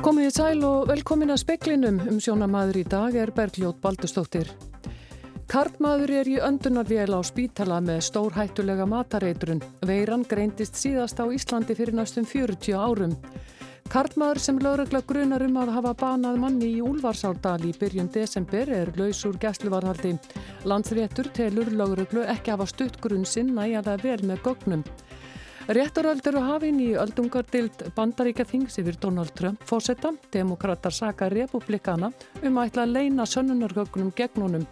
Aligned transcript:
Komið 0.00 0.30
í 0.30 0.32
sæl 0.32 0.62
og 0.64 0.86
velkomin 0.88 1.28
að 1.28 1.42
speklinum 1.42 1.98
um 2.08 2.16
sjónamaður 2.24 2.78
í 2.80 2.84
dag 2.88 3.16
er 3.20 3.30
Bergljót 3.36 3.82
Baldustóttir. 3.82 4.48
Kartmaður 5.50 6.12
er 6.22 6.30
í 6.30 6.38
öndunarvél 6.40 7.12
á 7.12 7.20
spítala 7.20 7.82
með 7.84 8.06
stórhættulega 8.06 8.86
matareitrun. 8.88 9.60
Veiran 9.84 10.24
greindist 10.30 10.80
síðast 10.80 11.20
á 11.20 11.28
Íslandi 11.28 11.76
fyrir 11.76 11.92
næstum 11.98 12.24
40 12.24 12.80
árum. 12.80 13.12
Kartmaður 13.92 14.40
sem 14.40 14.62
lögregla 14.64 15.02
grunar 15.04 15.44
um 15.44 15.60
að 15.60 15.74
hafa 15.76 15.92
banað 16.06 16.40
manni 16.46 16.72
í 16.78 16.80
Úlfarsárdal 16.80 17.60
í 17.68 17.76
byrjun 17.76 18.08
desember 18.14 18.72
er 18.72 18.94
laus 18.96 19.20
úr 19.28 19.36
gæsluvarhaldi. 19.42 20.16
Landsréttur 20.64 21.28
telur 21.36 21.68
lögreglu 21.76 22.24
ekki 22.24 22.56
hafa 22.56 22.70
stutt 22.72 22.96
grunn 23.04 23.28
að 23.28 23.84
það 23.84 24.08
vel 24.08 24.20
með 24.32 24.44
gögnum. 24.48 24.84
Rétturöld 25.70 26.26
eru 26.26 26.40
hafinn 26.42 26.80
í 26.82 26.88
öldungardild 26.98 27.84
bandaríkja 27.94 28.42
þings 28.42 28.80
yfir 28.80 28.96
Donald 28.98 29.30
Trump 29.38 29.60
fósetta. 29.62 30.10
Demokrater 30.34 30.90
saka 30.90 31.28
republikana 31.30 32.08
um 32.42 32.58
að 32.58 32.72
ætla 32.72 32.86
að 32.88 32.94
leina 32.96 33.26
sönnunargögnum 33.30 34.10
gegn 34.18 34.42
honum. 34.42 34.64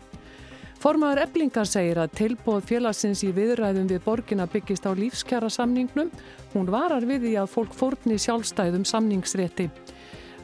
Formaður 0.83 1.23
eblingar 1.23 1.71
segir 1.71 2.03
að 2.03 2.17
tilbóð 2.19 2.67
félagsins 2.73 3.23
í 3.23 3.31
viðræðum 3.37 3.87
við 3.93 4.03
borgina 4.03 4.49
byggist 4.51 4.91
á 4.91 4.93
lífskjara 4.99 5.53
samningnum. 5.55 6.11
Hún 6.57 6.75
varar 6.75 7.07
við 7.07 7.29
því 7.29 7.35
að 7.45 7.55
fólk 7.55 7.79
fórni 7.79 8.19
sjálfstæðum 8.19 8.83
samningsrétti. 8.83 9.71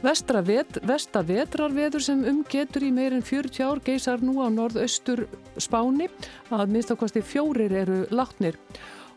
Vestra 0.05 0.39
vet, 0.45 0.79
vetrarveður 0.85 2.03
sem 2.03 2.23
umgetur 2.31 2.83
í 2.83 2.95
meirinn 2.95 3.23
40 3.27 3.63
ár 3.67 3.83
geysar 3.83 4.23
nú 4.23 4.39
á 4.39 4.47
norðaustur 4.47 5.25
spáni 5.59 6.07
að 6.47 6.69
minnstakosti 6.71 7.23
fjórir 7.25 7.75
eru 7.75 8.05
látnir. 8.11 8.55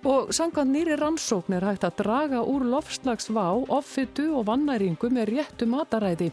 Og 0.07 0.29
sangað 0.31 0.69
nýri 0.71 0.95
rannsókn 0.99 1.57
er 1.57 1.65
hægt 1.67 1.83
að 1.89 1.97
draga 2.05 2.45
úr 2.47 2.63
lofslagsvá, 2.71 3.47
offitu 3.75 4.29
og 4.39 4.47
vannæringu 4.47 5.11
með 5.11 5.33
réttu 5.33 5.67
mataræði. 5.67 6.31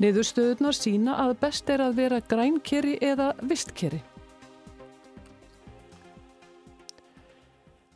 Niðurstöðunar 0.00 0.72
sína 0.72 1.18
að 1.26 1.34
best 1.42 1.68
er 1.68 1.84
að 1.84 1.98
vera 2.00 2.22
grænkeri 2.24 2.96
eða 3.04 3.34
vistkeri. 3.44 4.00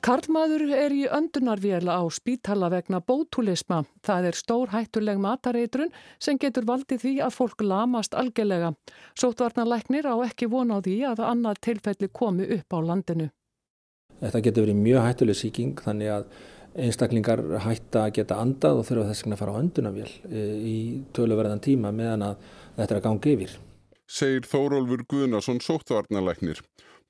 Karlmaður 0.06 0.68
er 0.70 0.92
í 0.94 1.00
öndunarvéla 1.10 1.96
á 1.98 2.04
spítala 2.14 2.68
vegna 2.70 3.00
bótulisma. 3.02 3.80
Það 4.06 4.28
er 4.28 4.36
stór 4.38 4.70
hættuleg 4.70 5.18
matareitrun 5.18 5.90
sem 6.22 6.38
getur 6.38 6.68
valdið 6.68 7.00
því 7.02 7.14
að 7.26 7.34
fólk 7.34 7.64
lamast 7.66 8.14
algjörlega. 8.14 8.76
Sótvarnarleiknir 9.18 10.06
á 10.06 10.14
ekki 10.28 10.46
vona 10.52 10.78
á 10.78 10.84
því 10.84 11.00
að 11.10 11.24
annað 11.26 11.58
tilfelli 11.66 12.12
komi 12.12 12.46
upp 12.60 12.70
á 12.70 12.78
landinu. 12.86 13.28
Þetta 14.20 14.42
getur 14.46 14.66
verið 14.66 14.82
mjög 14.82 15.06
hættuleg 15.06 15.38
síking 15.38 15.80
þannig 15.84 16.12
að 16.14 16.28
einstaklingar 16.86 17.42
hætta 17.64 18.06
að 18.06 18.14
geta 18.18 18.40
andað 18.40 18.80
og 18.80 18.88
þurfa 18.88 19.10
þess 19.10 19.24
vegna 19.24 19.36
að 19.36 19.42
fara 19.42 19.54
á 19.56 19.60
öndunarvél 19.62 20.10
í 20.68 20.76
töluverðan 21.16 21.62
tíma 21.64 21.92
meðan 21.96 22.26
að 22.26 22.50
þetta 22.76 22.90
er 22.90 22.98
að 22.98 23.06
ganga 23.06 23.32
yfir. 23.32 23.54
Segir 24.06 24.46
Þórólfur 24.46 25.06
Guðnarsson 25.10 25.62
sótvarnarleiknir. 25.64 26.60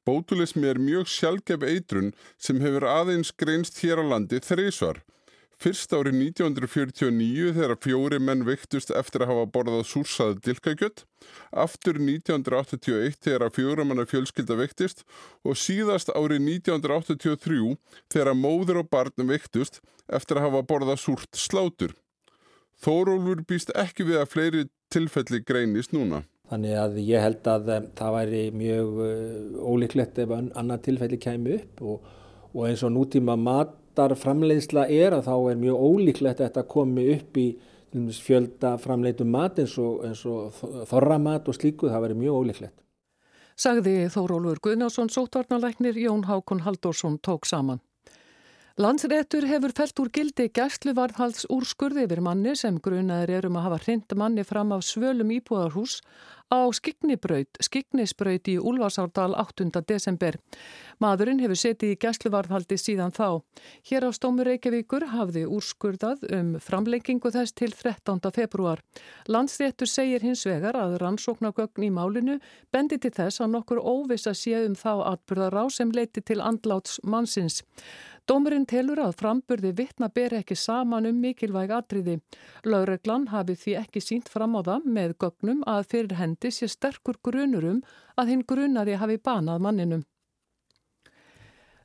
Bótulismi 0.07 0.69
er 0.71 0.79
mjög 0.79 1.11
sjálfgef 1.11 1.67
eitrun 1.67 2.13
sem 2.39 2.63
hefur 2.63 2.87
aðeins 2.89 3.33
greinst 3.35 3.83
hér 3.83 4.01
á 4.01 4.05
landi 4.07 4.39
þreysvar. 4.39 5.03
Fyrst 5.57 5.93
árið 5.97 6.19
1949 6.21 7.55
þegar 7.57 7.79
fjóri 7.81 8.19
menn 8.21 8.43
veiktust 8.45 8.91
eftir 8.93 9.23
að 9.25 9.31
hafa 9.31 9.45
borðað 9.55 9.87
súrsaði 9.89 10.37
dilkakjött, 10.45 11.05
aftur 11.65 11.97
1981 11.97 13.17
þegar 13.25 13.55
fjóramanna 13.57 14.05
fjölskylda 14.11 14.59
veiktist 14.61 15.01
og 15.49 15.57
síðast 15.57 16.13
árið 16.13 16.45
1983 16.61 17.73
þegar 18.13 18.37
móður 18.37 18.83
og 18.83 18.91
barn 18.93 19.31
veiktust 19.31 19.81
eftir 20.13 20.43
að 20.43 20.51
hafa 20.51 20.67
borðað 20.69 21.01
súrt 21.07 21.41
slátur. 21.41 21.97
Þórólfur 22.85 23.41
býst 23.49 23.73
ekki 23.73 24.05
við 24.11 24.21
að 24.21 24.33
fleiri 24.35 24.67
tilfelli 24.93 25.41
greinist 25.41 25.97
núna. 25.97 26.27
Þannig 26.51 26.77
að 26.79 27.01
ég 27.01 27.25
held 27.25 27.49
að 27.51 27.73
um, 27.75 27.89
það 27.97 28.15
væri 28.21 28.43
mjög 28.55 29.01
uh, 29.03 29.57
ólíklegt 29.73 30.21
ef 30.23 30.37
annar 30.37 30.85
tilfelli 30.85 31.19
kæmi 31.19 31.57
upp 31.57 31.83
og, 31.83 32.07
og 32.53 32.69
eins 32.69 32.85
og 32.87 32.93
nútíma 32.95 33.35
matarframleiðsla 33.97 34.87
er 34.93 35.15
að 35.17 35.29
þá 35.29 35.37
er 35.51 35.61
mjög 35.61 35.85
ólíklegt 35.89 36.41
að 36.41 36.49
þetta 36.49 36.65
komi 36.69 37.07
upp 37.15 37.39
í 37.41 37.47
fjölda 38.21 38.77
framleitum 38.79 39.31
mat 39.33 39.59
eins 39.59 39.77
og, 39.81 40.05
og 40.05 40.87
þorramat 40.91 41.49
og 41.49 41.57
slíku, 41.57 41.89
það 41.89 42.03
væri 42.05 42.19
mjög 42.21 42.41
ólíklegt. 42.43 42.77
Sagði 43.57 44.11
Þórólfur 44.13 44.61
Guðnásson, 44.61 45.09
sótvarnalæknir 45.09 45.97
Jón 45.97 46.27
Hákon 46.29 46.61
Halldórsson 46.67 47.17
tók 47.25 47.47
saman. 47.49 47.81
Landsréttur 48.77 49.47
hefur 49.49 49.73
felt 49.73 50.01
úr 50.03 50.11
gildi 50.13 50.51
gæsluvarðhalds 50.53 51.47
úrskurði 51.49 52.03
yfir 52.05 52.21
manni 52.21 52.53
sem 52.61 52.77
grunaður 52.85 53.31
er 53.39 53.47
um 53.49 53.55
að 53.57 53.63
hafa 53.71 53.79
hrind 53.87 54.15
manni 54.21 54.43
fram 54.45 54.75
af 54.77 54.83
svölum 54.85 55.31
íbúðarhús 55.33 56.03
á 56.53 56.61
Skignibraut, 56.77 57.57
Skignisbraut 57.57 58.47
í 58.53 58.59
Úlfarsárdal 58.61 59.33
8. 59.35 59.81
desember. 59.89 60.37
Maðurinn 61.03 61.41
hefur 61.43 61.59
setið 61.59 61.95
í 61.95 61.99
gæsluvarðhaldi 62.05 62.77
síðan 62.79 63.15
þá. 63.17 63.41
Hér 63.89 64.07
á 64.07 64.11
Stómur 64.13 64.47
Reykjavíkur 64.47 65.09
hafði 65.11 65.47
úrskurðað 65.49 66.27
um 66.37 66.53
framlengingu 66.61 67.33
þess 67.33 67.57
til 67.57 67.73
13. 67.73 68.21
februar. 68.37 68.83
Landsréttur 69.27 69.89
segir 69.89 70.21
hins 70.21 70.45
vegar 70.47 70.77
að 70.77 70.99
rannsóknargögn 71.01 71.89
í 71.89 71.91
málinu 71.91 72.37
bendi 72.71 73.01
til 73.01 73.15
þess 73.17 73.41
að 73.41 73.57
nokkur 73.57 73.81
óvisa 73.81 74.37
sé 74.37 74.61
um 74.69 74.77
þá 74.77 75.17
atbyrðará 75.17 75.65
sem 75.73 75.91
leiti 75.97 76.21
til 76.21 76.39
andláts 76.45 77.01
mannsins. 77.03 77.65
Dómurinn 78.27 78.65
telur 78.67 78.99
að 78.99 79.13
framburði 79.21 79.71
vittna 79.79 80.09
ber 80.11 80.33
ekki 80.41 80.57
saman 80.59 81.07
um 81.07 81.19
mikilvæg 81.23 81.71
atriði. 81.77 82.17
Laureglan 82.67 83.29
hafi 83.31 83.55
því 83.55 83.75
ekki 83.83 84.01
sínt 84.03 84.31
fram 84.33 84.57
á 84.59 84.67
það 84.67 84.89
með 84.97 85.13
gögnum 85.23 85.61
að 85.71 85.87
fyrir 85.93 86.19
hendi 86.19 86.51
sé 86.51 86.67
sterkur 86.67 87.21
grunurum 87.23 87.85
að 88.19 88.33
hinn 88.33 88.43
grunaði 88.43 88.97
hafi 88.99 89.23
banað 89.23 89.63
manninum. 89.63 90.03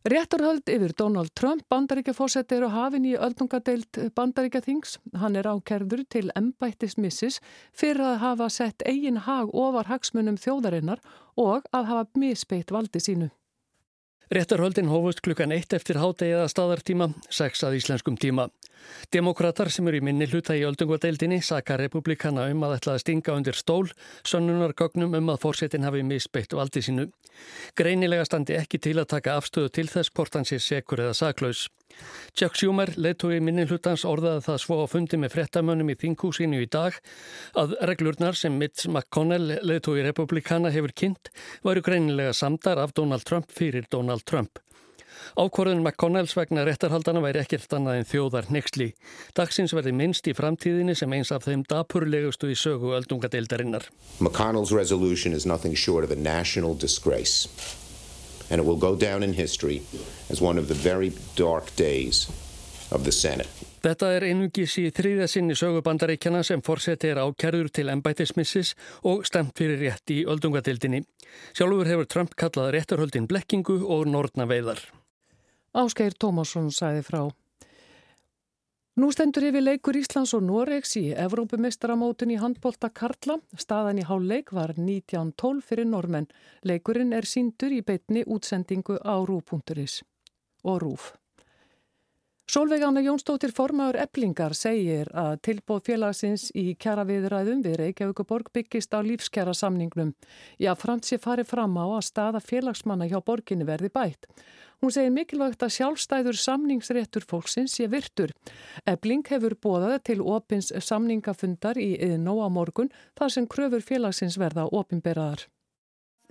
Rétturhöld 0.02 0.66
yfir 0.66 0.96
Donald 0.98 1.30
Trump, 1.38 1.62
bandaríkjafósetti 1.70 2.56
eru 2.58 2.72
hafin 2.74 3.04
í 3.06 3.12
öldungadeild 3.14 4.00
bandaríkjathings. 4.18 4.96
Hann 5.14 5.38
er 5.38 5.46
ákerður 5.46 6.02
til 6.10 6.32
embættismissis 6.34 7.38
fyrir 7.70 8.02
að 8.16 8.18
hafa 8.24 8.48
sett 8.50 8.82
eigin 8.90 9.22
hag 9.28 9.54
ofar 9.54 9.92
hagsmunum 9.94 10.42
þjóðarinnar 10.42 11.06
og 11.38 11.70
að 11.70 11.94
hafa 11.94 12.10
misbeitt 12.18 12.74
valdi 12.74 13.04
sínu. 13.06 13.30
Réttarhöldin 14.32 14.88
hófust 14.88 15.20
klukkan 15.20 15.52
eitt 15.52 15.74
eftir 15.76 15.98
hátegiða 16.00 16.46
staðartíma, 16.48 17.10
sex 17.28 17.66
að 17.68 17.74
íslenskum 17.82 18.16
tíma. 18.16 18.46
Demokrater 19.12 19.68
sem 19.68 19.90
eru 19.92 20.00
í 20.00 20.06
minni 20.08 20.24
hluta 20.32 20.56
í 20.56 20.64
öldungadeildinni 20.64 21.42
saka 21.44 21.76
republikana 21.82 22.46
um 22.54 22.64
að 22.64 22.78
ætla 22.78 22.96
að 22.96 23.02
stinga 23.04 23.36
undir 23.36 23.60
stól, 23.60 23.92
sönnunargögnum 24.24 25.20
um 25.20 25.34
að 25.34 25.42
fórsetin 25.44 25.84
hafi 25.84 26.06
misbeitt 26.08 26.56
valdi 26.56 26.80
sínu. 26.88 27.10
Greinilega 27.76 28.24
standi 28.30 28.56
ekki 28.56 28.80
til 28.80 28.96
að 29.04 29.12
taka 29.18 29.36
afstöðu 29.36 29.76
til 29.76 29.90
þess 29.92 30.16
hvort 30.16 30.40
hans 30.40 30.56
er 30.56 30.64
sekur 30.64 31.04
eða 31.04 31.20
saklaus. 31.26 31.68
Chuck 32.38 32.56
Schumer 32.56 32.94
leiðtói 32.96 33.42
minni 33.44 33.68
hlutans 33.68 34.06
orðaði 34.08 34.46
það 34.48 34.60
svo 34.64 34.80
á 34.82 34.86
fundi 34.92 35.20
með 35.20 35.36
frettamönnum 35.36 35.92
í 35.92 35.98
þinghúsinu 36.00 36.64
í 36.64 36.70
dag 36.72 36.96
að 37.60 37.76
reglurnar 37.90 38.40
sem 38.40 38.56
Mitch 38.58 38.88
McConnell 38.88 39.60
leiðtói 39.60 40.02
republikana 40.08 40.72
hefur 40.72 40.96
kynnt 40.96 41.32
varu 41.68 41.84
greinilega 41.84 42.34
samdar 42.34 42.80
af 42.80 42.96
Donald 42.96 43.28
Trump 43.28 43.52
fyrir 43.52 43.88
Donald 43.92 44.24
Trump. 44.26 44.62
Ákvorðun 45.38 45.84
McConnells 45.84 46.34
vegna 46.36 46.64
réttarhaldana 46.68 47.22
væri 47.24 47.42
ekkert 47.44 47.76
annað 47.78 48.00
en 48.00 48.10
þjóðar 48.10 48.50
nexli. 48.52 48.90
Dagsins 49.38 49.76
verði 49.76 49.94
minnst 49.96 50.28
í 50.28 50.36
framtíðinni 50.38 50.96
sem 50.98 51.14
eins 51.16 51.32
af 51.36 51.46
þeim 51.48 51.64
dapurlegustu 51.70 52.52
í 52.52 52.58
sögu 52.58 52.96
öldungadeildarinnar. 52.98 53.88
McConnell's 54.20 54.76
resolution 54.76 55.34
is 55.34 55.46
nothing 55.46 55.76
short 55.76 56.04
of 56.04 56.12
a 56.12 56.20
national 56.20 56.76
disgrace. 56.76 57.48
And 58.52 58.60
it 58.60 58.68
will 58.68 58.76
go 58.76 58.96
down 58.96 59.24
in 59.24 59.34
history 59.34 59.82
as 60.30 60.42
one 60.42 60.60
of 60.60 60.68
the 60.68 60.76
very 60.76 61.14
dark 61.36 61.74
days 61.76 62.28
of 62.92 63.06
the 63.06 63.12
Senate. 63.12 63.50
Þetta 63.82 64.12
er 64.14 64.28
einungis 64.28 64.76
í 64.78 64.84
þriðja 64.94 65.26
sinni 65.32 65.56
sögubandaríkjana 65.58 66.44
sem 66.46 66.62
fórseti 66.62 67.10
er 67.10 67.22
ákerður 67.24 67.72
til 67.74 67.90
embætismissis 67.90 68.76
og 69.10 69.24
stemt 69.26 69.56
fyrir 69.58 69.80
rétt 69.82 70.14
í 70.14 70.20
öldungadeildinni. 70.30 71.02
Sjálfur 71.58 71.90
hefur 71.90 72.10
Trump 72.12 72.36
kallað 72.38 72.76
réttarhöldin 72.76 73.26
blekkingu 73.32 73.80
og 73.88 74.06
nortna 74.12 74.46
veiðar. 74.46 74.84
Ásgeir 75.74 76.14
Tómasson 76.20 76.70
sæði 76.76 77.02
frá. 77.08 77.24
Nú 79.00 79.08
stendur 79.16 79.46
yfir 79.48 79.64
leikur 79.64 79.96
Íslands 79.96 80.34
og 80.36 80.42
Noregs 80.44 80.98
í 81.00 81.06
Evrópumestaramótun 81.16 82.34
í 82.34 82.40
handbólta 82.42 82.90
Karla. 82.92 83.38
Staðan 83.56 84.02
í 84.02 84.04
háluleik 84.04 84.52
var 84.52 84.74
1912 84.76 85.64
fyrir 85.64 85.88
normenn. 85.88 86.28
Leikurinn 86.68 87.16
er 87.16 87.24
síndur 87.24 87.72
í 87.72 87.80
beitni 87.88 88.26
útsendingu 88.28 89.00
á 89.00 89.16
rú.is 89.24 90.02
og 90.68 90.84
rúf. 90.84 91.14
Solveig 92.50 92.82
Anna 92.84 93.00
Jónsdóttir 93.06 93.54
formaður 93.56 94.00
eblingar 94.02 94.56
segir 94.58 95.08
að 95.16 95.38
tilbóð 95.46 95.84
félagsins 95.88 96.50
í 96.58 96.74
kjara 96.82 97.06
viðræðum 97.08 97.62
við 97.64 97.78
Reykjavíkuborg 97.80 98.50
byggist 98.52 98.92
á 98.92 99.00
lífskjara 99.06 99.54
samningnum. 99.56 100.12
Já, 100.60 100.74
Fransi 100.76 101.20
fari 101.22 101.46
fram 101.48 101.78
á 101.80 101.86
að 101.86 102.08
staða 102.10 102.42
félagsmanna 102.44 103.08
hjá 103.08 103.22
borginni 103.24 103.68
verði 103.70 103.92
bætt. 103.94 104.28
Hún 104.82 104.92
segir 104.92 105.14
mikilvægt 105.14 105.64
að 105.64 105.76
sjálfstæður 105.78 106.42
samningsréttur 106.42 107.28
fólksins 107.30 107.78
sé 107.78 107.88
virtur. 107.88 108.34
Ebling 108.90 109.24
hefur 109.30 109.56
bóðað 109.56 110.00
til 110.10 110.20
opins 110.26 110.74
samningafundar 110.74 111.78
í 111.78 111.94
yðnó 112.02 112.40
á 112.42 112.50
morgun 112.50 112.92
þar 113.16 113.36
sem 113.38 113.48
kröfur 113.48 113.86
félagsins 113.86 114.40
verða 114.42 114.66
opinberaðar. 114.66 115.46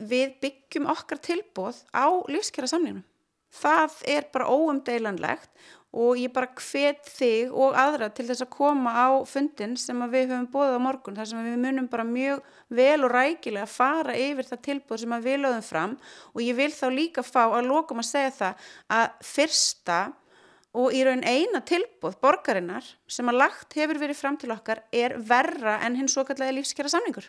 Við 0.01 0.37
byggjum 0.43 0.91
okkar 0.91 1.23
tilbóð 1.23 1.85
á 1.95 2.09
lífskjara 2.29 2.69
samningnum. 2.69 3.07
Það 3.51 4.01
er 4.15 4.27
bara 4.33 4.51
óumdeilanlegt 4.51 5.51
og 5.91 6.19
ég 6.21 6.31
bara 6.31 6.47
hvet 6.55 7.03
þig 7.11 7.51
og 7.51 7.75
aðra 7.75 8.11
til 8.15 8.29
þess 8.29 8.45
að 8.45 8.53
koma 8.55 8.93
á 8.95 9.09
fundin 9.27 9.75
sem 9.81 9.99
við 10.13 10.31
höfum 10.31 10.47
bóðið 10.53 10.77
á 10.79 10.87
morgun 10.87 11.19
þar 11.19 11.29
sem 11.33 11.43
við 11.43 11.57
munum 11.65 11.89
bara 11.91 12.07
mjög 12.07 12.45
vel 12.79 13.01
og 13.03 13.11
rækilega 13.11 13.67
að 13.67 13.75
fara 13.75 14.15
yfir 14.15 14.47
það 14.53 14.63
tilbúð 14.69 15.03
sem 15.03 15.17
við 15.27 15.43
lögum 15.43 15.67
fram 15.67 15.97
og 16.31 16.45
ég 16.47 16.59
vil 16.61 16.71
þá 16.71 16.87
líka 16.95 17.27
fá 17.27 17.43
að 17.49 17.67
lokum 17.73 18.03
að 18.05 18.11
segja 18.13 18.37
það 18.39 18.71
að 19.01 19.27
fyrsta 19.33 19.99
og 20.79 20.95
í 20.95 21.03
raun 21.03 21.27
eina 21.27 21.65
tilbúð 21.67 22.21
borgarinnar 22.23 22.87
sem 23.11 23.27
að 23.27 23.41
lagt 23.43 23.75
hefur 23.75 23.99
verið 23.99 24.21
fram 24.21 24.39
til 24.39 24.55
okkar 24.55 24.85
er 24.95 25.19
verra 25.19 25.81
en 25.83 25.99
hins 25.99 26.15
svo 26.15 26.23
kallega 26.29 26.55
lífskjara 26.55 26.93
samningur. 26.93 27.27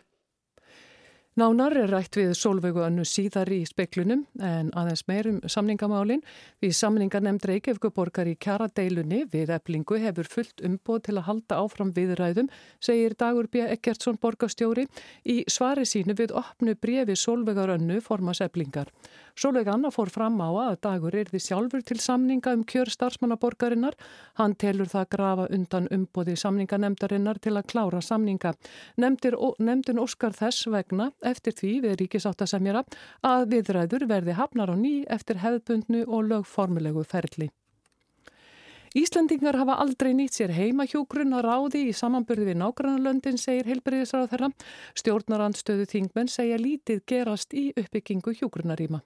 Nánar 1.39 1.71
er 1.79 1.87
rætt 1.87 2.17
við 2.19 2.33
Solveigu 2.35 2.81
önnu 2.83 3.05
síðar 3.07 3.47
í 3.55 3.61
speklunum 3.63 4.25
en 4.43 4.67
aðeins 4.75 5.05
meirum 5.07 5.37
samningamálin. 5.47 6.19
Við 6.59 6.73
samningar 6.75 7.23
nefnd 7.23 7.45
Reykjavíkuborgar 7.47 8.27
í 8.27 8.33
kjara 8.35 8.67
deilunni 8.67 9.21
við 9.31 9.53
eblingu 9.55 9.95
hefur 10.03 10.27
fullt 10.27 10.59
umboð 10.67 11.05
til 11.05 11.15
að 11.15 11.25
halda 11.29 11.61
áfram 11.63 11.93
viðræðum, 11.95 12.51
segir 12.83 13.15
Dagur 13.15 13.47
B. 13.47 13.63
Ekkertsson 13.63 14.19
borgastjóri 14.19 14.89
í 15.23 15.37
svari 15.47 15.87
sínu 15.87 16.17
við 16.19 16.35
opnu 16.35 16.75
brefi 16.75 17.15
Solveigar 17.15 17.77
önnu 17.77 18.01
formas 18.03 18.43
eblingar. 18.43 18.91
Solveig 19.35 19.67
Anna 19.71 19.91
fór 19.91 20.09
fram 20.11 20.39
á 20.43 20.49
að 20.49 20.79
dagur 20.85 21.15
er 21.15 21.29
því 21.31 21.41
sjálfur 21.45 21.85
til 21.87 21.99
samninga 22.03 22.53
um 22.57 22.65
kjör 22.67 22.91
starfsmannaborgarinnar. 22.91 23.95
Hann 24.39 24.55
telur 24.55 24.89
það 24.91 25.07
grafa 25.15 25.47
undan 25.55 25.87
umbóði 25.91 26.35
samninganemdarinnar 26.39 27.39
til 27.39 27.55
að 27.55 27.69
klára 27.71 28.01
samninga. 28.01 28.53
Nemndir, 28.97 29.37
nemndin 29.59 30.01
Óskar 30.01 30.35
þess 30.35 30.67
vegna 30.71 31.11
eftir 31.21 31.55
því 31.55 31.71
við 31.87 31.97
ríkisáttasemjara 32.03 32.83
að 33.23 33.47
viðræður 33.55 34.07
verði 34.11 34.37
hafnar 34.37 34.71
á 34.71 34.75
ný 34.75 35.01
eftir 35.07 35.41
hefðbundnu 35.41 36.05
og 36.07 36.29
lögformulegu 36.31 37.07
ferli. 37.07 37.51
Íslandingar 38.91 39.55
hafa 39.55 39.77
aldrei 39.79 40.09
nýtt 40.11 40.35
sér 40.35 40.51
heimahjógrun 40.51 41.37
að 41.37 41.45
ráði 41.45 41.83
í 41.87 41.93
samanburði 41.95 42.49
við 42.49 42.57
nágrannalöndin, 42.59 43.39
segir 43.39 43.69
heilbriðisráð 43.71 44.33
þeirra. 44.33 44.49
Stjórnarandstöðu 44.99 45.85
þingmenn 45.93 46.27
segja 46.27 46.59
lítið 46.59 46.99
gerast 47.07 47.55
í 47.55 47.69
uppbyggingu 47.79 48.35
hjógrunaríma. 48.41 48.99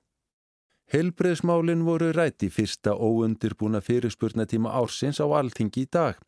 Helbreyðsmálinn 0.94 1.82
voru 1.82 2.12
rætt 2.14 2.44
í 2.46 2.50
fyrsta 2.54 2.92
óundirbúna 2.94 3.80
fyrirspurnatíma 3.82 4.70
ársins 4.78 5.18
á 5.18 5.26
alltingi 5.26 5.86
í 5.86 5.90
dag. 5.90 6.20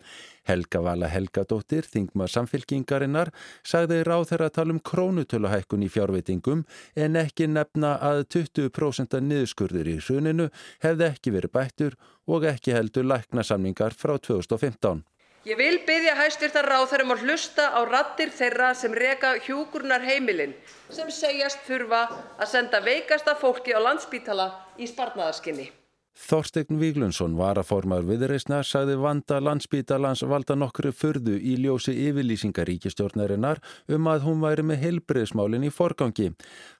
Helga 0.49 0.81
Vala 0.81 1.09
Helgadóttir, 1.13 1.85
þingma 1.85 2.25
samfélkingarinnar, 2.31 3.29
sagði 3.61 3.99
ráð 4.07 4.31
þeirra 4.31 4.47
að 4.49 4.55
tala 4.55 4.73
um 4.73 4.81
krónutöluhækkun 4.91 5.85
í 5.85 5.91
fjárveitingum 5.93 6.63
en 6.95 7.19
ekki 7.21 7.49
nefna 7.51 7.97
að 8.01 8.23
20% 8.33 9.19
niðurskurður 9.27 9.91
í 9.93 9.99
hruninu 9.99 10.49
hefði 10.81 11.11
ekki 11.11 11.35
verið 11.37 11.53
bættur 11.59 11.99
og 12.25 12.49
ekki 12.49 12.73
heldur 12.73 13.05
læknasamningar 13.13 13.93
frá 13.93 14.17
2015. 14.17 15.05
Ég 15.47 15.55
vil 15.55 15.77
byggja 15.87 16.11
hæstvirtar 16.17 16.65
ráþærum 16.67 17.13
að 17.13 17.21
hlusta 17.23 17.69
á 17.71 17.79
rattir 17.87 18.33
þeirra 18.35 18.73
sem 18.75 18.91
reka 18.91 19.29
hjúkurnar 19.45 20.03
heimilin 20.03 20.51
sem 20.91 21.07
segjast 21.07 21.61
þurfa 21.63 22.01
að 22.35 22.49
senda 22.51 22.81
veikasta 22.83 23.35
fólki 23.39 23.71
á 23.71 23.79
landsbítala 23.79 24.47
í 24.75 24.89
sparnaðarskinni. 24.91 25.69
Þorstegn 26.17 26.81
Víglundsson 26.81 27.39
var 27.39 27.61
að 27.61 27.69
formar 27.69 28.03
viðreysnar 28.03 28.67
sagði 28.67 28.97
vanda 28.99 29.39
landsbítalans 29.39 30.25
valda 30.27 30.59
nokkru 30.59 30.91
fyrðu 30.91 31.37
í 31.39 31.55
ljósi 31.63 31.95
yfirlýsingaríkistjórnarinnar 32.09 33.63
um 33.87 34.11
að 34.11 34.27
hún 34.27 34.43
væri 34.43 34.67
með 34.67 34.83
heilbreyðsmálin 34.83 35.69
í 35.69 35.71
forgangi. 35.71 36.33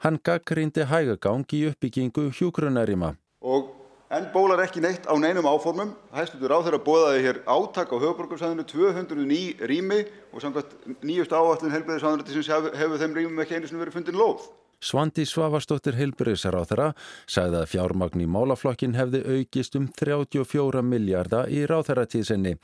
Hann 0.04 0.20
gaggrindi 0.20 0.90
hægagang 0.92 1.48
í 1.56 1.68
uppbyggingu 1.72 2.34
hjúgrunarima. 2.36 3.16
Og 3.48 3.77
en 4.10 4.28
bólar 4.32 4.62
ekki 4.64 4.82
neitt 4.84 5.08
á 5.08 5.14
neinum 5.20 5.48
áformum. 5.50 5.92
Hæstutur 6.16 6.54
á 6.56 6.60
þeirra 6.64 6.80
bóðaði 6.84 7.24
hér 7.26 7.42
átak 7.44 7.92
á 7.92 7.98
höfuborgarsæðinu 8.00 8.64
209 8.70 9.68
rými 9.68 10.00
og 10.32 10.44
samkvæmt 10.44 11.04
nýjust 11.04 11.36
áallin 11.36 11.76
helbriðisáðanrættisins 11.76 12.52
hefur, 12.54 12.78
hefur 12.78 13.04
þeim 13.04 13.18
rýmum 13.18 13.44
ekki 13.44 13.60
einu 13.60 13.68
sem 13.68 13.82
verið 13.82 14.00
fundin 14.00 14.20
lóð. 14.20 14.48
Svandi 14.78 15.26
Svavastóttir 15.26 15.98
heilbriðsar 15.98 16.54
á 16.54 16.62
þeirra 16.70 16.88
sagði 17.26 17.64
að 17.64 17.70
fjármagn 17.72 18.22
í 18.22 18.28
málaflokkin 18.30 18.94
hefði 18.94 19.24
aukist 19.26 19.76
um 19.76 19.88
34 19.90 20.84
miljardar 20.86 21.50
í 21.50 21.64
ráþæratíðsenni. 21.66 22.60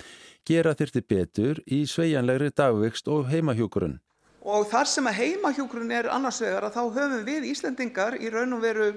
Gera 0.45 0.75
þyrti 0.77 1.01
betur 1.09 1.63
í 1.65 1.83
sveianlegri 1.89 2.51
dagvikst 2.53 3.09
og 3.09 3.31
heimahjókurun. 3.33 3.97
Og 4.43 4.67
þar 4.69 4.89
sem 4.91 5.07
að 5.09 5.19
heimahjókurun 5.23 5.91
er 5.95 6.11
annars 6.11 6.41
vegar 6.43 6.67
að 6.67 6.77
þá 6.77 6.83
höfum 6.99 7.25
við 7.25 7.49
Íslendingar 7.49 8.19
í 8.19 8.29
raun 8.29 8.59
og 8.59 8.61
veru 8.61 8.87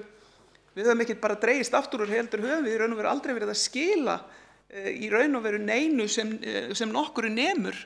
Við 0.77 0.85
höfum 0.85 0.99
ekki 1.07 1.15
bara 1.17 1.39
dreigist 1.41 1.73
aftur 1.73 2.03
úr 2.05 2.11
heldur 2.13 2.43
höfum 2.45 2.67
við 2.67 2.75
í 2.75 2.81
raun 2.81 2.93
og 2.93 2.99
veru 2.99 3.09
aldrei 3.09 3.33
verið 3.33 3.53
að 3.53 3.61
skila 3.63 4.17
uh, 4.21 4.91
í 4.93 5.09
raun 5.09 5.39
og 5.39 5.45
veru 5.47 5.61
neinu 5.63 6.05
sem, 6.11 6.35
uh, 6.37 6.67
sem 6.77 6.91
nokkuru 6.93 7.31
nemur 7.33 7.79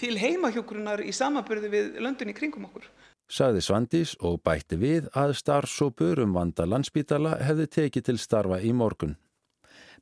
til 0.00 0.16
heimahjókurunar 0.18 1.04
í 1.06 1.12
samanbyrði 1.14 1.70
við 1.70 2.00
löndin 2.02 2.32
í 2.32 2.36
kringum 2.36 2.66
okkur. 2.66 2.88
Saði 3.32 3.62
Svandís 3.64 4.16
og 4.20 4.40
bætti 4.44 4.76
við 4.80 5.06
að 5.16 5.36
starfsópur 5.38 6.20
um 6.24 6.34
vanda 6.34 6.66
landsbítala 6.66 7.36
hefði 7.46 7.68
tekið 7.78 8.08
til 8.08 8.18
starfa 8.20 8.58
í 8.60 8.72
morgun. 8.76 9.14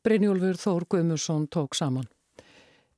Brynjólfur 0.01 0.57
Þór 0.57 0.89
Guðmursson 0.95 1.45
tók 1.53 1.77
saman. 1.77 2.09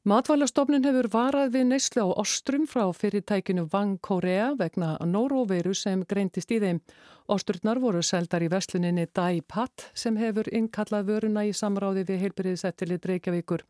Matvælastofnun 0.02 0.82
hefur 0.82 1.06
varað 1.12 1.52
við 1.54 1.68
neyslu 1.68 2.02
á 2.02 2.18
ostrum 2.18 2.64
frá 2.66 2.88
fyrirtækinu 2.90 3.68
Vang 3.70 4.00
Korea 4.02 4.48
vegna 4.58 4.96
nóróveru 5.06 5.76
sem 5.78 6.00
greintist 6.10 6.50
í 6.50 6.58
þeim. 6.58 6.80
Osturnar 7.30 7.78
voru 7.78 8.00
seldar 8.02 8.42
í 8.42 8.48
vestluninni 8.50 9.04
Daipat 9.14 9.84
sem 9.94 10.18
hefur 10.18 10.50
innkallað 10.50 11.06
vöruna 11.06 11.44
í 11.46 11.52
samráði 11.54 12.02
við 12.08 12.18
heilbyrðisettilið 12.24 13.06
Reykjavíkur. 13.12 13.62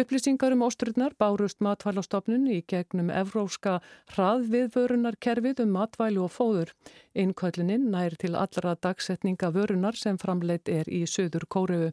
Upplýsingar 0.00 0.56
um 0.56 0.64
osturnar 0.64 1.12
bárust 1.20 1.60
matvælastofnun 1.60 2.48
í 2.56 2.62
gegnum 2.72 3.12
evróska 3.12 3.82
hraðviðvörunarkerfið 4.16 5.60
um 5.66 5.76
matvælu 5.76 6.24
og 6.24 6.32
fóður. 6.38 6.72
Innkallinin 7.12 7.90
nær 7.92 8.16
til 8.16 8.32
allra 8.32 8.78
dagsetninga 8.80 9.52
vörunar 9.52 10.00
sem 10.00 10.16
framleitt 10.16 10.72
er 10.72 10.88
í 10.88 11.04
söður 11.04 11.44
Kóreu. 11.52 11.92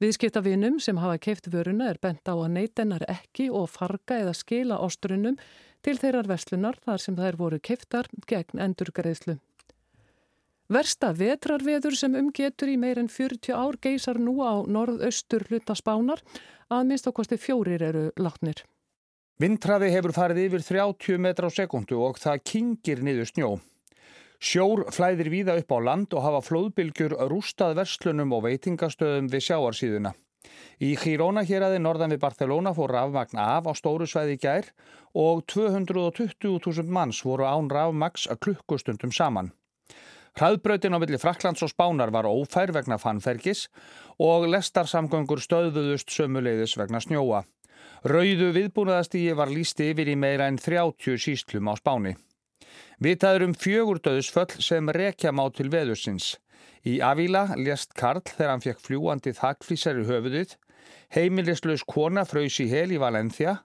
Viðskiptavinum 0.00 0.80
sem 0.80 0.96
hafa 1.02 1.18
keift 1.18 1.50
vöruna 1.52 1.90
er 1.92 2.00
bent 2.02 2.24
á 2.24 2.34
að 2.34 2.52
neytennar 2.56 3.04
ekki 3.10 3.50
og 3.50 3.68
farga 3.70 4.22
eða 4.22 4.34
skila 4.38 4.80
ástrunum 4.80 5.36
til 5.82 5.98
þeirrar 5.98 6.30
verslunar 6.30 6.78
þar 6.84 7.02
sem 7.02 7.16
þær 7.18 7.38
voru 7.40 7.58
keiftar 7.60 8.08
gegn 8.30 8.62
endurgreðslu. 8.62 9.38
Versta 10.72 11.10
vetrarveður 11.12 11.96
sem 11.98 12.14
umgetur 12.16 12.70
í 12.72 12.78
meir 12.80 13.00
en 13.02 13.10
40 13.12 13.52
ár 13.52 13.76
geysar 13.82 14.20
nú 14.22 14.38
á 14.40 14.64
norðaustur 14.64 15.44
hluta 15.50 15.76
spánar 15.76 16.22
að 16.72 16.86
minnst 16.88 17.08
ákvæmsti 17.10 17.36
fjórir 17.36 17.82
eru 17.82 18.06
látnir. 18.16 18.62
Vindræði 19.42 19.90
hefur 19.92 20.14
farið 20.14 20.46
yfir 20.46 20.64
30 20.64 21.20
metra 21.20 21.50
á 21.50 21.52
sekundu 21.52 21.98
og 22.06 22.20
það 22.22 22.44
kingir 22.46 23.02
niður 23.04 23.28
snjó. 23.28 23.50
Sjór 24.42 24.88
flæðir 24.90 25.28
víða 25.30 25.54
upp 25.60 25.70
á 25.70 25.78
land 25.86 26.14
og 26.18 26.24
hafa 26.24 26.40
flóðbylgjur 26.42 27.12
rústað 27.30 27.76
verslunum 27.78 28.32
og 28.34 28.42
veitingastöðum 28.48 29.28
við 29.30 29.44
sjáarsíðuna. 29.46 30.10
Í 30.82 30.96
Girona 30.98 31.44
hér 31.46 31.62
aðeins 31.68 31.84
norðan 31.84 32.10
við 32.16 32.24
Barcelona 32.24 32.72
fór 32.74 32.90
rafmagn 32.90 33.38
af 33.38 33.68
á 33.70 33.72
stóru 33.78 34.08
svæði 34.10 34.40
gær 34.42 34.66
og 35.14 35.44
220.000 35.52 36.90
manns 36.90 37.20
voru 37.22 37.46
án 37.46 37.70
rafmags 37.70 38.26
klukkustundum 38.42 39.14
saman. 39.14 39.52
Hraðbrautin 40.34 40.96
á 40.96 40.98
milli 40.98 41.22
Fraklands 41.22 41.62
og 41.62 41.70
Spánar 41.70 42.10
var 42.10 42.26
ófær 42.26 42.74
vegna 42.74 42.98
fannfergis 42.98 43.68
og 44.18 44.48
lestarsamgöngur 44.50 45.38
stöðuðust 45.38 46.10
sömuleiðis 46.10 46.74
vegna 46.82 46.98
snjóa. 47.04 47.44
Rauðu 48.02 48.50
viðbúnaðastígi 48.58 49.38
var 49.38 49.54
lísti 49.54 49.92
yfir 49.92 50.10
í 50.10 50.18
meira 50.18 50.50
en 50.50 50.58
30 50.58 51.20
sístlum 51.28 51.70
á 51.70 51.78
Spáni. 51.78 52.16
Vitaður 53.02 53.48
um 53.48 53.54
fjögur 53.58 54.00
döðsföll 54.02 54.60
sem 54.62 54.90
rekja 54.94 55.32
má 55.34 55.44
til 55.54 55.70
veðursins. 55.72 56.36
Í 56.82 56.98
Avila 57.02 57.48
lést 57.58 57.94
Karl 57.98 58.24
þegar 58.26 58.52
hann 58.52 58.64
fekk 58.64 58.80
fljúandi 58.82 59.32
þakkflísar 59.38 60.00
í 60.02 60.06
höfuðið. 60.08 60.56
Heimilislaus 61.14 61.84
kona 61.86 62.24
fröys 62.26 62.58
í 62.62 62.66
hel 62.70 62.90
í 62.94 63.00
Valencia. 63.02 63.60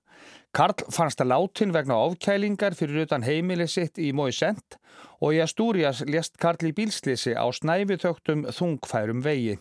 Karl 0.53 0.85
fannst 0.93 1.21
að 1.21 1.31
látin 1.33 1.73
vegna 1.75 1.97
ofkælingar 2.07 2.75
fyrir 2.77 3.05
utan 3.05 3.25
heimili 3.25 3.67
sitt 3.69 3.97
í 4.01 4.11
Moisent 4.15 4.77
og 5.21 5.33
í 5.37 5.41
Astúrias 5.43 6.03
lést 6.07 6.37
Karl 6.41 6.69
í 6.69 6.73
bílslisi 6.77 7.33
á 7.37 7.45
snæfitöktum 7.53 8.45
þungfærum 8.53 9.23
vegi. 9.25 9.57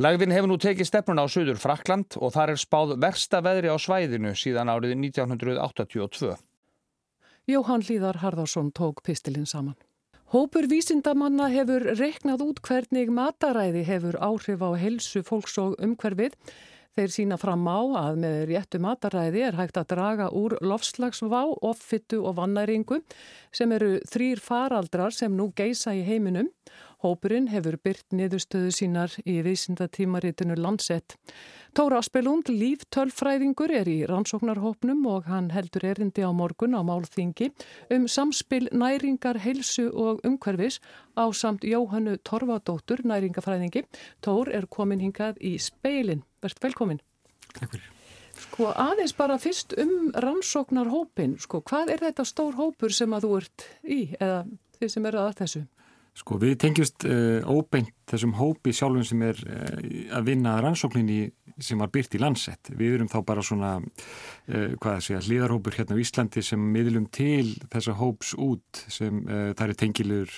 Lægðin 0.00 0.32
hefur 0.32 0.48
nú 0.48 0.56
tekið 0.56 0.88
stefnun 0.88 1.20
á 1.20 1.28
Suður 1.28 1.58
Frakland 1.60 2.16
og 2.16 2.32
þar 2.32 2.54
er 2.54 2.62
spáð 2.62 2.94
versta 3.02 3.42
veðri 3.44 3.68
á 3.68 3.76
svæðinu 3.76 4.32
síðan 4.32 4.72
árið 4.72 4.94
1982. 4.96 6.38
Jóhann 7.50 7.82
Líðar 7.82 8.20
Harðarsson 8.22 8.68
tók 8.70 9.00
pistilinn 9.02 9.48
saman. 9.48 9.74
Hópur 10.30 10.68
vísindamanna 10.70 11.48
hefur 11.50 11.82
reiknað 11.98 12.44
út 12.44 12.60
hvernig 12.62 13.08
mataræði 13.10 13.82
hefur 13.88 14.18
áhrif 14.22 14.62
á 14.62 14.70
helsu 14.78 15.24
fólks 15.26 15.56
og 15.58 15.74
umhverfið. 15.82 16.36
Þeir 16.94 17.10
sína 17.14 17.38
fram 17.40 17.66
á 17.66 17.80
að 18.04 18.20
með 18.22 18.36
réttu 18.52 18.78
mataræði 18.82 19.42
er 19.48 19.58
hægt 19.58 19.80
að 19.80 19.88
draga 19.96 20.28
úr 20.30 20.54
lofslagsvá, 20.62 21.42
offittu 21.66 22.20
og 22.22 22.36
vannæringu 22.38 23.00
sem 23.54 23.74
eru 23.74 23.96
þrýr 24.10 24.42
faraldrar 24.42 25.14
sem 25.14 25.34
nú 25.34 25.48
geisa 25.58 25.94
í 25.94 26.04
heiminum 26.06 26.52
Hópurinn 27.00 27.46
hefur 27.48 27.78
byrt 27.80 28.12
niðurstöðu 28.12 28.70
sínar 28.76 29.14
í 29.24 29.38
vísindatímaritinu 29.40 30.56
Landsett. 30.60 31.14
Tóra 31.72 32.00
Aspelund, 32.02 32.50
líftölfræðingur, 32.52 33.72
er 33.72 33.88
í 33.88 34.02
rannsóknarhópnum 34.10 35.06
og 35.08 35.30
hann 35.30 35.48
heldur 35.54 35.86
erindi 35.88 36.26
á 36.26 36.28
morgun 36.34 36.76
á 36.76 36.84
málþingi 36.84 37.48
um 37.96 38.04
samspil 38.04 38.68
næringar, 38.74 39.40
heilsu 39.40 39.86
og 39.88 40.20
umhverfis 40.28 40.80
á 41.16 41.24
samt 41.32 41.64
Jóhannu 41.64 42.18
Torfadóttur, 42.20 43.00
næringafræðingi. 43.08 43.86
Tór 44.20 44.52
er 44.52 44.68
komin 44.68 45.00
hingað 45.00 45.40
í 45.40 45.56
speilin. 45.56 46.26
Verðt 46.44 46.60
velkomin. 46.68 47.00
Takk 47.54 47.78
fyrir. 47.78 47.88
Sko 48.40 48.70
aðeins 48.76 49.16
bara 49.16 49.40
fyrst 49.40 49.72
um 49.80 50.12
rannsóknarhópin, 50.20 51.38
sko 51.40 51.64
hvað 51.64 51.96
er 51.96 52.04
þetta 52.10 52.28
stór 52.28 52.56
hópur 52.60 52.92
sem 52.92 53.12
að 53.16 53.26
þú 53.26 53.36
ert 53.40 53.68
í 53.84 54.00
eða 54.20 54.44
þið 54.76 54.92
sem 54.94 55.08
eru 55.08 55.24
að 55.24 55.36
þessu? 55.40 55.68
Sko 56.20 56.36
við 56.40 56.58
tengjumst 56.60 57.06
uh, 57.08 57.40
óbeint 57.48 57.94
þessum 58.10 58.34
hópi 58.36 58.74
sjálfum 58.76 59.04
sem 59.08 59.22
er 59.24 59.38
uh, 59.46 59.76
að 60.18 60.26
vinna 60.28 60.58
rannsókninni 60.60 61.30
sem 61.60 61.80
var 61.80 61.90
byrt 61.92 62.14
í 62.16 62.20
landsett. 62.20 62.70
Við 62.76 62.98
erum 62.98 63.08
þá 63.08 63.18
bara 63.28 63.44
svona, 63.44 63.70
uh, 63.80 64.74
hvað 64.80 64.98
að 64.98 65.06
segja, 65.06 65.22
hlýðarhópur 65.24 65.78
hérna 65.78 65.96
á 65.96 66.02
Íslandi 66.02 66.44
sem 66.44 66.66
miðlum 66.74 67.06
til 67.12 67.54
þessa 67.72 67.96
hóps 67.96 68.34
út 68.36 68.82
sem 68.92 69.22
það 69.28 69.64
eru 69.66 69.78
tengilur 69.80 70.36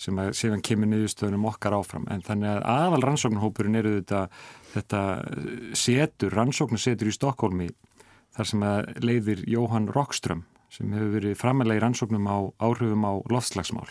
sem 0.00 0.18
að 0.22 0.30
séðan 0.38 0.62
kemur 0.66 0.90
niðurstöðunum 0.92 1.48
okkar 1.50 1.78
áfram. 1.80 2.06
En 2.14 2.22
þannig 2.22 2.52
að 2.52 2.62
aðal 2.76 3.02
rannsóknarhópurinn 3.08 3.80
eru 3.80 3.96
þetta, 3.98 4.22
þetta 4.76 5.02
setur, 5.78 6.34
rannsóknarsetur 6.38 7.10
í 7.10 7.14
Stokkólmi 7.14 7.68
þar 8.34 8.50
sem 8.50 8.66
að 8.66 8.94
leiðir 9.02 9.44
Jóhann 9.50 9.90
Rockström 9.94 10.46
sem 10.74 10.94
hefur 10.94 11.14
verið 11.18 11.38
framalega 11.38 11.82
í 11.82 11.84
rannsóknum 11.84 12.26
á 12.26 12.38
áhrifum 12.66 13.06
á 13.06 13.12
loftslagsmál 13.30 13.86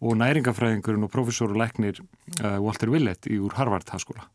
og 0.00 0.16
næringafræðingurinn 0.20 1.06
og 1.06 1.12
professor 1.12 1.52
og 1.52 1.60
leknir 1.60 2.00
uh, 2.00 2.58
Walter 2.62 2.90
Willett 2.92 3.28
í 3.28 3.38
úr 3.40 3.56
Harvard-haskóla. 3.58 4.26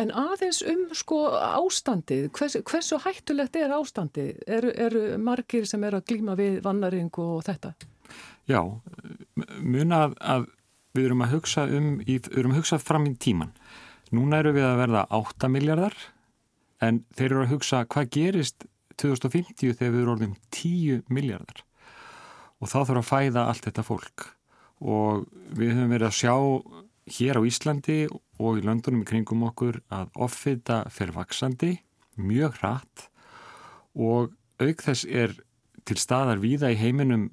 En 0.00 0.10
aðeins 0.16 0.60
um 0.66 0.88
sko 0.96 1.20
ástandið, 1.30 2.28
hvers, 2.34 2.56
hversu 2.66 2.98
hættulegt 3.04 3.56
er 3.58 3.74
ástandið? 3.74 4.40
Eru 4.50 4.72
er 4.74 4.96
margir 5.22 5.68
sem 5.68 5.84
er 5.86 5.98
að 5.98 6.08
glíma 6.10 6.34
við 6.38 6.58
vannaring 6.64 7.10
og 7.22 7.44
þetta? 7.46 7.74
Já, 8.50 8.64
muna 9.62 10.06
að, 10.08 10.16
að 10.18 10.48
við 10.96 11.06
erum 11.06 11.22
að 11.22 11.36
hugsa 11.36 11.66
um, 11.70 11.92
erum 12.02 12.56
að 12.56 12.62
hugsa 12.62 12.80
fram 12.82 13.06
í 13.06 13.14
tíman. 13.20 13.54
Núna 14.16 14.40
eru 14.42 14.56
við 14.56 14.66
að 14.66 14.80
verða 14.82 15.04
8 15.20 15.50
miljardar 15.54 15.94
en 16.82 17.04
þeir 17.14 17.28
eru 17.28 17.44
að 17.44 17.54
hugsa 17.54 17.84
hvað 17.86 18.12
gerist 18.16 18.66
2050 19.00 19.76
þegar 19.78 19.94
við 19.94 20.00
erum 20.02 20.14
orðum 20.16 20.36
10 20.56 21.04
miljardar 21.12 21.62
og 22.60 22.68
þá 22.68 22.78
þarf 22.80 22.98
að 22.98 23.08
fæða 23.08 23.46
allt 23.48 23.68
þetta 23.68 23.86
fólk 23.86 24.26
og 24.80 25.26
við 25.56 25.74
höfum 25.76 25.92
verið 25.94 26.08
að 26.08 26.18
sjá 26.18 26.34
hér 27.10 27.40
á 27.40 27.42
Íslandi 27.46 28.00
og 28.40 28.60
í 28.60 28.64
löndunum 28.64 29.04
í 29.04 29.08
kringum 29.08 29.44
okkur 29.48 29.80
að 29.92 30.10
offita 30.26 30.82
fer 30.92 31.12
vaksandi 31.14 31.76
mjög 32.20 32.58
hratt. 32.60 33.06
Og 33.96 34.32
auk 34.60 34.84
þess 34.84 35.06
er 35.08 35.34
til 35.88 35.98
staðar 36.00 36.40
víða 36.42 36.70
í 36.72 36.78
heiminum 36.78 37.30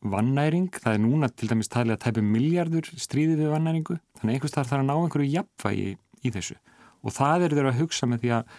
vannæring, 0.00 0.70
það 0.72 0.94
er 0.96 1.02
núna 1.02 1.28
til 1.28 1.50
dæmis 1.50 1.68
talið 1.68 1.98
að 1.98 2.04
tæpu 2.06 2.22
miljardur 2.24 2.86
stríðið 2.96 3.42
við 3.42 3.50
vannæringu, 3.52 3.96
þannig 4.20 4.36
einhvers 4.36 4.54
þar 4.54 4.68
þarf 4.70 4.80
að 4.80 4.86
ná 4.88 4.94
einhverju 4.96 5.32
jafnvægi 5.34 5.90
í 6.24 6.32
þessu. 6.36 6.56
Og 7.04 7.16
það 7.16 7.44
er 7.44 7.56
þeirra 7.56 7.72
að 7.74 7.80
hugsa 7.82 8.08
með 8.08 8.22
því 8.22 8.32
að 8.36 8.54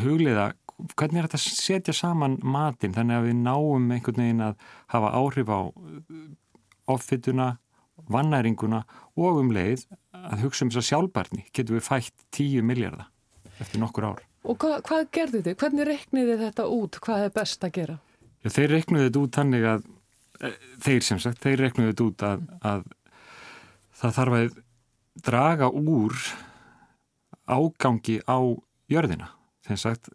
hugliða 0.00 0.46
hvernig 0.96 1.20
er 1.20 1.28
þetta 1.28 1.38
að 1.38 1.60
setja 1.60 1.94
saman 1.94 2.38
matinn 2.42 2.94
þannig 2.96 3.18
að 3.18 3.26
við 3.28 3.40
náum 3.44 3.90
einhvern 3.92 4.22
veginn 4.22 4.44
að 4.46 4.68
hafa 4.94 5.10
áhrif 5.18 5.50
á 5.52 5.60
offittuna, 6.96 7.50
vannæringuna 8.10 8.82
og 9.20 9.40
um 9.42 9.52
leið 9.54 9.86
að 10.16 10.44
hugsa 10.46 10.64
um 10.64 10.72
þess 10.72 10.82
að 10.82 10.88
sjálfbarni 10.88 11.46
getur 11.52 11.78
við 11.78 11.86
fætt 11.86 12.26
10 12.36 12.66
miljardar 12.66 13.08
eftir 13.60 13.82
nokkur 13.82 14.08
ár. 14.08 14.22
Og 14.48 14.56
hvað, 14.60 14.78
hvað 14.88 15.08
gerðu 15.12 15.42
þið? 15.44 15.56
Hvernig 15.60 15.88
rekniði 15.88 16.36
þetta 16.40 16.66
út? 16.72 16.98
Hvað 17.04 17.24
er 17.26 17.34
best 17.34 17.66
að 17.66 17.74
gera? 17.76 17.96
Já, 18.40 18.52
þeir 18.56 18.72
reknuði 18.72 19.08
þetta 19.08 19.24
út 19.24 19.36
þannig 19.36 19.66
að 19.68 19.82
e, 20.40 20.52
þeir 20.86 21.04
sem 21.04 21.20
sagt, 21.20 21.42
þeir 21.44 21.64
reknuði 21.66 21.90
þetta 21.90 22.06
út 22.06 22.24
að, 22.30 22.46
að 22.70 22.86
það 24.00 24.16
þarf 24.16 24.38
að 24.38 24.56
draga 25.28 25.68
úr 25.76 26.16
ágangi 27.50 28.16
á 28.24 28.38
jörðina. 28.90 29.28
Þeim 29.66 29.80
sagt, 29.82 30.08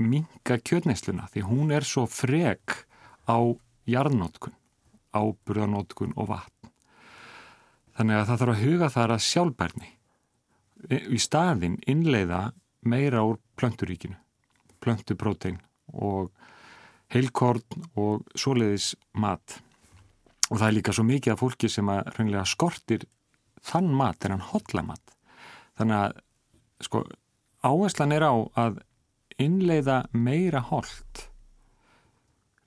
minga 0.00 0.56
kjötneisluna 0.64 1.28
því 1.30 1.44
hún 1.50 1.76
er 1.76 1.84
svo 1.86 2.06
frek 2.08 2.86
á 3.28 3.38
jarðnótkun 3.88 4.56
áburðanótkun 5.12 6.14
og 6.16 6.30
vatn. 6.32 6.70
Þannig 7.96 8.18
að 8.18 8.28
það 8.28 8.42
þarf 8.42 8.54
að 8.54 8.62
huga 8.66 8.90
þar 8.92 9.14
að 9.14 9.24
sjálfbærni. 9.26 9.90
Í 10.90 11.18
staðin 11.22 11.76
innleiða 11.86 12.42
meira 12.88 13.22
úr 13.26 13.38
plönturíkinu, 13.60 14.16
plöntuprótein 14.82 15.60
og 15.92 16.32
heilkorn 17.12 17.86
og 18.00 18.24
svoleiðis 18.38 18.94
mat. 19.12 19.60
Og 20.50 20.58
það 20.58 20.68
er 20.68 20.76
líka 20.78 20.94
svo 20.96 21.04
mikið 21.06 21.34
af 21.34 21.42
fólki 21.42 21.70
sem 21.70 21.90
að 21.92 22.08
raunlega 22.16 22.46
skortir 22.48 23.06
þann 23.62 23.92
mat 23.94 24.24
en 24.24 24.36
hann 24.36 24.48
hotla 24.50 24.84
mat. 24.86 25.14
Þannig 25.78 25.98
að 26.00 26.16
sko 26.82 27.04
áherslan 27.62 28.16
er 28.16 28.26
á 28.26 28.34
að 28.58 28.80
innleiða 29.40 30.02
meira 30.12 30.62
hold. 30.66 31.26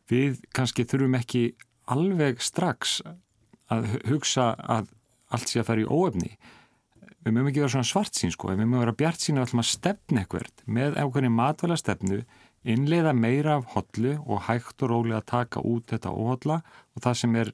Við 0.09 0.41
kannski 0.55 0.85
þurfum 0.87 1.17
ekki 1.19 1.43
alveg 1.91 2.41
strax 2.43 2.99
að 3.73 3.89
hugsa 4.09 4.53
að 4.59 4.91
allt 5.33 5.49
sé 5.49 5.61
að 5.61 5.69
fara 5.69 5.83
í 5.83 5.89
óöfni 5.89 6.35
við 7.25 7.33
mögum 7.33 7.49
ekki 7.49 7.63
vera 7.63 7.73
svona 7.73 7.89
svart 7.89 8.17
sín 8.17 8.33
sko 8.33 8.51
við 8.51 8.61
mögum 8.61 8.83
vera 8.83 8.97
bjart 8.99 9.23
sín 9.23 9.41
að 9.41 9.53
stefna 9.65 10.21
eitthvað 10.21 10.65
með 10.65 10.99
ákveðin 11.01 11.33
matvæla 11.33 11.77
stefnu 11.81 12.23
innleiða 12.65 13.13
meira 13.13 13.59
af 13.59 13.69
hodlu 13.75 14.15
og 14.25 14.45
hægt 14.47 14.81
og 14.85 14.91
rólega 14.91 15.21
að 15.21 15.29
taka 15.31 15.63
út 15.65 15.89
þetta 15.93 16.13
óhodla 16.13 16.59
og 16.95 17.05
það 17.05 17.17
sem 17.21 17.39
er 17.41 17.51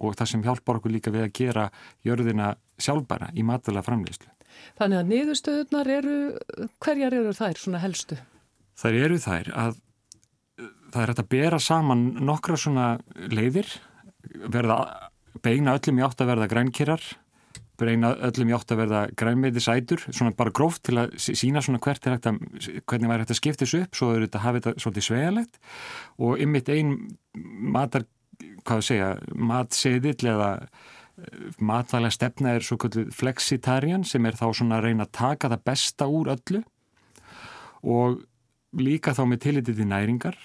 og 0.00 0.16
það 0.16 0.30
sem 0.32 0.44
hjálpar 0.44 0.80
okkur 0.80 0.94
líka 0.94 1.12
við 1.12 1.26
að 1.26 1.32
gera 1.36 1.64
jörðina 2.06 2.54
sjálfbæra 2.80 3.30
í 3.36 3.44
matvæla 3.44 3.82
framleyslu. 3.84 4.30
Þannig 4.78 5.00
að 5.00 5.10
niðurstöðunar 5.10 5.90
eru, 5.92 6.16
hverjar 6.80 7.16
eru 7.16 7.34
þær 7.36 7.60
svona 7.60 7.82
helstu? 7.82 8.16
Þær 8.80 8.96
eru 9.04 9.18
þær 9.20 9.50
að 9.52 9.80
það 10.90 11.02
er 11.02 11.12
hægt 11.12 11.24
að 11.24 11.32
bera 11.32 11.62
saman 11.62 12.04
nokkra 12.26 12.58
svona 12.60 12.90
leiðir. 13.30 13.68
Verða 14.50 14.82
beina 15.42 15.76
öllum 15.78 16.00
í 16.00 16.04
átt 16.04 16.22
að 16.22 16.32
verða 16.34 16.50
grænkirar 16.50 17.04
beina 17.80 18.12
öllum 18.28 18.50
í 18.50 18.54
átt 18.54 18.72
að 18.74 18.82
verða 18.82 19.00
grænmeiti 19.18 19.62
sætur 19.62 20.02
svona 20.08 20.34
bara 20.36 20.52
gróft 20.54 20.84
til 20.88 20.98
að 21.00 21.14
sína 21.20 21.62
svona 21.64 21.80
hvert 21.82 22.06
er 22.06 22.16
hægt 22.16 22.28
að 22.28 22.40
hvernig 22.88 23.10
væri 23.10 23.24
hægt 23.24 23.34
að 23.34 23.40
skipta 23.40 23.66
þessu 23.66 23.82
upp 23.86 23.98
svo 23.98 24.08
er 24.14 24.24
þetta 24.26 24.40
að 24.40 24.46
hafa 24.46 24.60
þetta 24.60 24.84
svolítið 24.84 25.06
svegalegt 25.06 25.60
og 26.26 26.42
ymmit 26.44 26.72
einn 26.74 26.94
matar 27.76 28.06
hvað 28.66 28.84
segja, 28.84 29.10
matseðill 29.36 30.32
eða 30.34 30.50
eh, 30.60 31.46
matvælega 31.58 32.16
stefna 32.16 32.56
er 32.56 32.66
svo 32.66 32.78
kvöldið 32.80 33.12
flexitarian 33.16 34.04
sem 34.08 34.26
er 34.28 34.38
þá 34.38 34.46
svona 34.52 34.80
að 34.80 34.88
reyna 34.88 35.06
að 35.08 35.14
taka 35.20 35.52
það 35.52 35.66
besta 35.70 36.08
úr 36.10 36.32
öllu 36.36 36.62
og 37.80 38.20
líka 38.76 39.14
þá 39.16 39.24
með 39.28 39.44
tillitið 39.46 39.80
til 39.80 39.90
næringar 39.90 40.40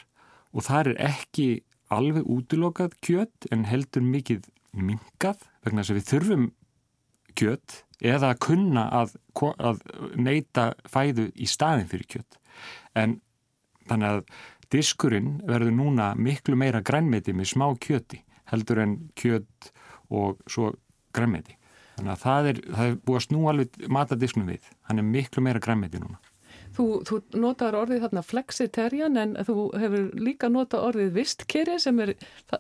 og 0.56 0.66
það 0.66 0.92
er 0.92 1.02
ekki 1.12 1.48
alveg 1.94 2.28
útlokað 2.32 2.96
kjött 3.06 3.50
en 3.54 3.68
heldur 3.70 4.06
mikið 4.06 4.48
minkað 4.76 5.44
vegna 5.66 5.84
þess 5.84 5.94
að 5.94 6.00
við 6.00 6.08
þurfum 6.12 6.48
kjött 7.36 7.78
eða 8.06 8.32
að 8.32 8.42
kunna 8.48 8.86
að, 9.02 9.16
að 9.60 9.82
neyta 10.16 10.72
fæðu 10.92 11.30
í 11.36 11.48
staðin 11.50 11.90
fyrir 11.92 12.10
kjött 12.16 12.40
en 12.96 13.20
þannig 13.90 14.12
að 14.12 14.24
diskurinn 14.74 15.36
verður 15.46 15.76
núna 15.76 16.14
miklu 16.18 16.58
meira 16.60 16.82
grænmeti 16.86 17.36
með 17.36 17.52
smá 17.54 17.68
kjötti 17.82 18.24
heldur 18.50 18.82
en 18.82 18.96
kjött 19.18 19.72
og 20.14 20.42
svo 20.50 20.74
grænmeti. 21.16 21.58
Þannig 21.96 22.12
að 22.12 22.24
það 22.24 22.50
er, 22.50 22.62
það 22.76 22.90
er 22.90 22.98
búið 23.08 23.20
að 23.20 23.26
snú 23.26 23.44
alveg 23.50 23.78
matadisknum 23.98 24.50
við, 24.52 24.72
hann 24.90 25.00
er 25.00 25.08
miklu 25.08 25.44
meira 25.46 25.62
grænmeti 25.64 26.02
núna 26.02 26.20
Þú, 26.76 26.86
þú 27.08 27.20
notar 27.40 27.78
orðið 27.80 28.04
þarna 28.04 28.24
flexitarian 28.26 29.20
en 29.22 29.34
þú 29.48 29.56
hefur 29.80 30.10
líka 30.20 30.50
notað 30.52 30.90
orðið 30.90 31.14
vistkeri 31.16 31.78
sem 31.80 32.02
er 32.04 32.14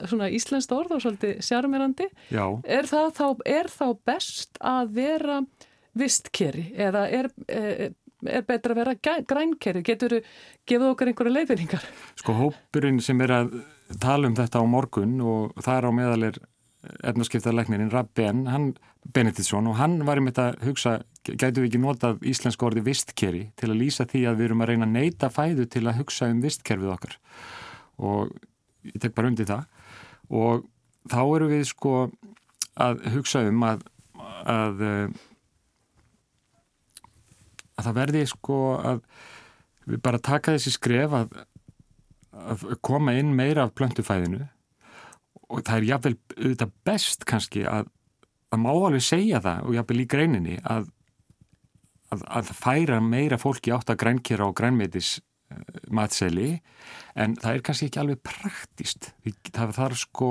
svona 0.07 0.29
íslenskt 0.31 0.71
orð 0.75 0.95
og 0.95 1.03
svolítið 1.03 1.41
sjarmirandi. 1.43 2.07
Já. 2.31 2.45
Er 2.63 2.87
það 2.87 3.11
þá, 3.19 3.27
er 3.57 3.71
þá 3.73 3.85
best 4.07 4.59
að 4.63 4.95
vera 5.01 5.41
vistkeri 5.95 6.69
eða 6.87 7.05
er, 7.11 7.29
er, 7.51 7.93
er 8.23 8.47
betra 8.47 8.75
að 8.75 8.81
vera 8.81 9.21
grænkeri? 9.27 9.83
Getur 9.85 10.17
þú 10.17 10.23
gefið 10.71 10.89
okkar 10.93 11.11
einhverja 11.11 11.37
leifinningar? 11.39 11.87
Sko 12.23 12.39
hópurinn 12.39 13.03
sem 13.03 13.19
er 13.25 13.35
að 13.35 13.57
tala 14.01 14.31
um 14.31 14.35
þetta 14.37 14.63
á 14.63 14.65
morgun 14.65 15.19
og 15.21 15.55
það 15.59 15.77
er 15.77 15.87
á 15.87 15.91
meðalir 15.99 16.43
efnarskiptarleiknirinn 17.05 17.91
Rabben, 17.93 18.45
hann 18.51 18.73
Benediktsson 19.13 19.67
og 19.69 19.77
hann 19.79 19.99
var 20.07 20.19
um 20.21 20.29
þetta 20.29 20.47
að 20.51 20.67
hugsa, 20.69 20.95
gætu 21.25 21.61
við 21.61 21.69
ekki 21.69 21.81
notað 21.83 22.23
íslensk 22.25 22.63
orði 22.65 22.85
vistkeri 22.85 23.43
til 23.59 23.69
að 23.71 23.79
lýsa 23.81 24.07
því 24.09 24.23
að 24.29 24.39
við 24.39 24.49
erum 24.49 24.63
að 24.65 24.71
reyna 24.71 24.87
að 24.87 24.95
neyta 24.95 25.31
fæðu 25.33 25.67
til 25.69 25.85
að 25.85 25.99
hugsa 26.01 26.29
um 26.33 26.41
vistkerfið 26.43 26.93
okkar? 26.95 27.17
Og 28.01 28.31
ég 28.89 29.01
tek 29.01 29.15
bara 29.17 29.29
undir 29.31 29.49
það. 29.49 29.67
Og 30.33 30.65
þá 31.11 31.19
eru 31.23 31.51
við 31.51 31.67
sko 31.69 31.97
að 32.81 33.05
hugsa 33.13 33.45
um 33.47 33.67
að 33.67 33.85
að, 34.45 34.83
að 37.75 37.87
það 37.87 37.97
verði 37.99 38.23
sko 38.29 38.59
að 38.79 39.01
við 39.85 40.01
bara 40.05 40.21
taka 40.21 40.55
þessi 40.55 40.75
skref 40.75 41.15
að, 41.15 41.39
að 42.33 42.67
koma 42.85 43.15
inn 43.19 43.33
meira 43.37 43.65
af 43.65 43.75
plöntufæðinu 43.77 44.45
og 45.49 45.61
það 45.65 45.77
er 45.77 45.87
jáfnvel 45.91 46.15
auðvitað 46.35 46.73
best 46.87 47.25
kannski 47.29 47.65
að 47.69 47.91
að 48.53 48.61
má 48.61 48.71
alveg 48.71 49.03
segja 49.03 49.41
það 49.43 49.63
og 49.67 49.75
jáfnvel 49.75 50.01
í 50.01 50.09
greininni 50.09 50.57
að, 50.63 50.85
að, 52.13 52.25
að 52.39 52.51
færa 52.55 52.99
meira 53.03 53.39
fólki 53.41 53.73
átt 53.75 53.91
að 53.91 54.01
grænkera 54.03 54.47
og 54.47 54.55
grænmeitis 54.57 55.17
matseli 55.93 56.55
en 57.19 57.35
það 57.41 57.51
er 57.51 57.65
kannski 57.65 57.89
ekki 57.89 58.01
alveg 58.01 58.21
praktist 58.25 59.11
það, 59.53 59.75
það 59.77 59.83
er 59.85 59.97
sko 59.99 60.29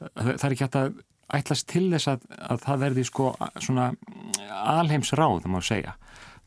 það 0.00 0.34
er 0.34 0.54
ekki 0.54 0.66
hægt 0.66 0.80
að 0.80 0.98
ætlast 1.30 1.68
til 1.70 1.86
þess 1.92 2.10
að, 2.10 2.26
að 2.50 2.62
það 2.66 2.84
verði 2.84 3.06
sko 3.06 3.30
svona 3.62 3.90
alheims 4.50 5.12
ráð 5.14 5.44
það 5.44 5.52
má 5.54 5.60
segja. 5.62 5.96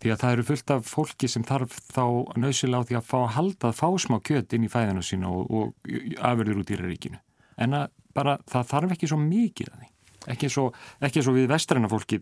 Því 0.04 0.12
að 0.12 0.24
það 0.24 0.34
eru 0.36 0.46
fullt 0.50 0.74
af 0.76 0.90
fólki 0.90 1.30
sem 1.32 1.46
þarf 1.48 1.78
þá 1.94 2.04
nöysilega 2.44 2.84
á 2.84 2.88
því 2.90 2.98
að 3.00 3.06
fá 3.08 3.18
að 3.22 3.34
halda 3.38 3.70
að 3.70 3.78
fá 3.78 3.88
smá 4.04 4.18
kjött 4.28 4.56
inn 4.58 4.66
í 4.68 4.72
fæðinu 4.74 5.04
sína 5.08 5.32
og, 5.32 5.54
og 5.54 5.94
afurður 6.20 6.64
út 6.64 6.74
í 6.74 6.80
ríkinu 6.82 7.22
en 7.62 7.78
bara 8.14 8.38
það 8.50 8.70
þarf 8.72 8.96
ekki 8.96 9.10
svo 9.12 9.20
mikið 9.22 9.72
að 9.74 9.82
því 9.84 9.90
ekki 10.34 10.50
svo, 10.52 10.70
ekki 11.04 11.24
svo 11.24 11.34
við 11.36 11.50
vestræna 11.52 11.90
fólki 11.92 12.22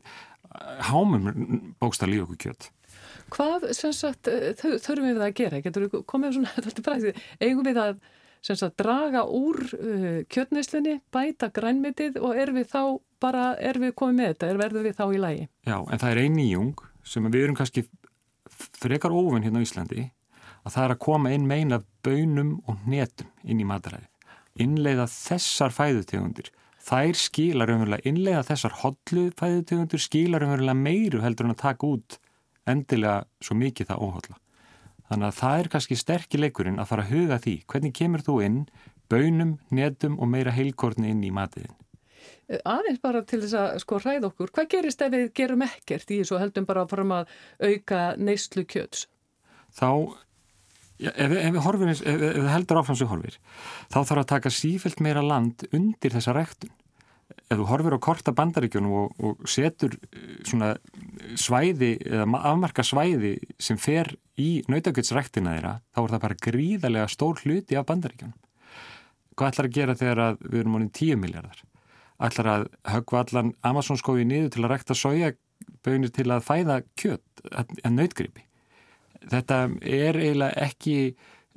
hámum 0.89 1.75
bókstall 1.79 2.13
í 2.15 2.21
okkur 2.23 2.39
kjött 2.47 2.71
Hvað 3.31 3.69
sagt, 3.77 4.27
þurfum 4.59 5.07
við 5.07 5.21
að 5.23 5.35
gera? 5.37 5.61
Getur 5.63 5.85
við 5.85 6.01
komið 6.09 6.35
svona, 6.35 6.51
þetta 6.65 6.81
er 6.81 6.85
præðið, 6.87 7.21
eigum 7.39 7.67
við 7.67 7.79
að 7.79 8.01
sagt, 8.43 8.75
draga 8.81 9.23
úr 9.23 9.61
uh, 9.77 10.19
kjötnæslinni, 10.31 10.97
bæta 11.13 11.51
grænmitið 11.53 12.19
og 12.21 12.37
er 12.41 12.51
við 12.55 12.69
þá 12.73 12.81
bara, 13.23 13.51
er 13.61 13.79
við 13.81 13.95
komið 13.97 14.17
með 14.17 14.31
þetta, 14.33 14.49
er 14.49 14.61
verður 14.61 14.87
við 14.87 14.97
þá 14.97 15.03
í 15.07 15.21
lægi? 15.25 15.49
Já, 15.69 15.77
en 15.79 16.03
það 16.03 16.09
er 16.11 16.23
ein 16.25 16.37
nýjung 16.39 16.85
sem 17.07 17.31
við 17.31 17.45
erum 17.45 17.59
kannski 17.59 17.85
frekar 18.81 19.15
ofinn 19.15 19.45
hérna 19.45 19.61
á 19.61 19.65
Íslandi 19.65 20.07
að 20.61 20.75
það 20.75 20.83
er 20.83 20.95
að 20.95 21.03
koma 21.07 21.33
inn 21.33 21.47
meina 21.49 21.81
bönum 22.05 22.57
og 22.69 22.83
netum 22.89 23.29
inn 23.45 23.61
í 23.61 23.67
mataræði. 23.67 24.10
Innleiða 24.59 25.07
þessar 25.11 25.73
fæðutegundir. 25.75 26.51
Þær 26.81 27.17
skilar 27.19 27.71
umverulega, 27.71 28.03
innleiða 28.09 28.45
þessar 28.49 28.77
hodlu 28.81 29.27
fæðutegundir 29.37 30.01
skilar 30.01 30.45
umverulega 30.47 30.77
meiru 30.77 31.21
heldur 31.21 31.47
en 31.47 31.53
að 31.53 31.61
taka 31.61 31.87
út 31.87 32.17
endilega 32.69 33.21
svo 33.41 33.57
mikið 33.57 33.91
það 33.91 34.07
óhaldla. 34.07 34.39
Þannig 35.11 35.27
að 35.27 35.37
það 35.41 35.59
er 35.59 35.69
kannski 35.73 35.99
sterkileikurinn 35.99 36.79
að 36.79 36.89
fara 36.89 37.05
að 37.05 37.13
huga 37.13 37.37
því 37.43 37.55
hvernig 37.67 37.93
kemur 37.97 38.25
þú 38.25 38.35
inn 38.45 38.59
bönum, 39.11 39.57
netum 39.69 40.17
og 40.19 40.29
meira 40.31 40.53
heilkortni 40.55 41.11
inn 41.11 41.23
í 41.27 41.31
matiðin. 41.35 41.75
Aðeins 42.67 42.99
bara 43.03 43.21
til 43.27 43.41
þess 43.43 43.55
að 43.57 43.77
sko 43.83 43.99
hræða 44.01 44.29
okkur, 44.29 44.51
hvað 44.55 44.69
gerist 44.73 45.01
ef 45.03 45.11
við 45.13 45.29
gerum 45.37 45.63
ekkert 45.65 46.11
í 46.11 46.19
þessu 46.21 46.39
heldum 46.39 46.67
bara 46.67 46.83
að 46.83 46.93
fara 46.93 47.05
að 47.21 47.35
auka 47.71 48.01
neyslu 48.19 48.65
kjöts? 48.67 49.05
Þá, 49.71 50.15
ja, 51.01 51.13
ef, 51.15 51.33
ef 51.41 51.61
horfum, 51.65 51.91
ef, 51.91 52.03
ef 52.05 52.21
við 52.37 52.51
heldur 52.51 52.81
áfram 52.81 52.99
sem 52.99 53.09
horfir, 53.09 53.39
þá 53.89 53.99
þarf 54.01 54.21
að 54.21 54.29
taka 54.35 54.53
sífelt 54.53 55.01
meira 55.03 55.25
land 55.25 55.65
undir 55.73 56.13
þessa 56.15 56.35
ræktun 56.37 56.73
ef 57.51 57.59
þú 57.59 57.67
horfir 57.69 57.95
á 57.95 57.99
korta 58.03 58.33
bandaríkjunum 58.35 58.93
og, 58.95 59.23
og 59.23 59.49
setur 59.49 59.95
eh, 60.11 60.37
svona 60.47 60.73
svæði 61.39 61.93
eða 61.99 62.27
afmarka 62.51 62.85
svæði 62.85 63.35
sem 63.61 63.79
fer 63.81 64.13
í 64.39 64.61
nautakjötsræktina 64.71 65.57
þeirra, 65.57 65.73
þá 65.93 66.01
er 66.03 66.13
það 66.13 66.23
bara 66.25 66.39
gríðarlega 66.47 67.11
stór 67.11 67.41
hluti 67.43 67.77
af 67.79 67.87
bandaríkjunum. 67.89 68.37
Hvað 69.37 69.53
ætlar 69.53 69.69
að 69.69 69.75
gera 69.77 69.97
þegar 69.97 70.23
að 70.25 70.39
við 70.45 70.61
erum 70.61 70.77
ánum 70.77 70.93
10 70.99 71.21
miljardar? 71.21 71.63
Ætlar 72.21 72.51
að 72.51 72.67
högva 72.93 73.23
allan 73.23 73.53
Amazonskói 73.65 74.23
niður 74.27 74.51
til 74.53 74.63
að 74.65 74.73
rækta 74.75 74.97
sójabögnir 74.97 76.13
til 76.13 76.27
að 76.29 76.45
fæða 76.45 76.81
kjött, 76.99 77.45
að 77.49 77.95
nautgripi. 77.95 78.45
Þetta 79.29 79.57
er 79.85 80.17
eiginlega 80.17 80.65
ekki 80.69 80.95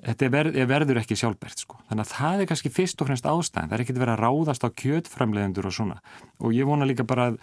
þetta 0.05 0.29
verð, 0.33 0.59
verður 0.68 1.00
ekki 1.00 1.16
sjálfbært 1.16 1.62
sko. 1.62 1.79
þannig 1.88 2.05
að 2.05 2.12
það 2.12 2.42
er 2.42 2.50
kannski 2.50 2.72
fyrst 2.74 3.00
og 3.00 3.09
fremst 3.09 3.29
ástæðan 3.31 3.70
það 3.70 3.77
er 3.77 3.85
ekkert 3.85 4.00
verið 4.03 4.14
að 4.16 4.22
ráðast 4.24 4.66
á 4.66 4.68
kjötframleðendur 4.83 5.68
og 5.70 5.74
svona 5.77 5.98
og 6.40 6.55
ég 6.57 6.68
vona 6.68 6.88
líka 6.88 7.07
bara 7.07 7.31
að 7.31 7.38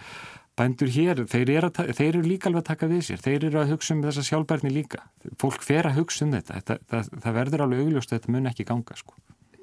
bændur 0.60 0.92
hér, 0.92 1.24
þeir 1.32 1.50
eru, 1.56 1.70
þeir 1.72 2.08
eru 2.10 2.22
líka 2.26 2.50
alveg 2.50 2.66
að 2.66 2.70
taka 2.74 2.90
við 2.92 3.06
sér, 3.08 3.22
þeir 3.24 3.46
eru 3.48 3.62
að 3.62 3.72
hugsa 3.72 3.96
um 3.96 4.02
þessa 4.04 4.26
sjálfbærni 4.28 4.72
líka, 4.74 5.06
fólk 5.40 5.64
fer 5.64 5.88
að 5.88 6.02
hugsa 6.02 6.26
um 6.26 6.34
þetta 6.36 6.60
það, 6.68 6.82
það, 6.92 7.12
það 7.24 7.38
verður 7.40 7.64
alveg 7.66 7.84
augljóst 7.86 8.12
að 8.12 8.20
þetta 8.20 8.36
mun 8.36 8.52
ekki 8.52 8.68
ganga 8.68 8.98
sko. 9.00 9.16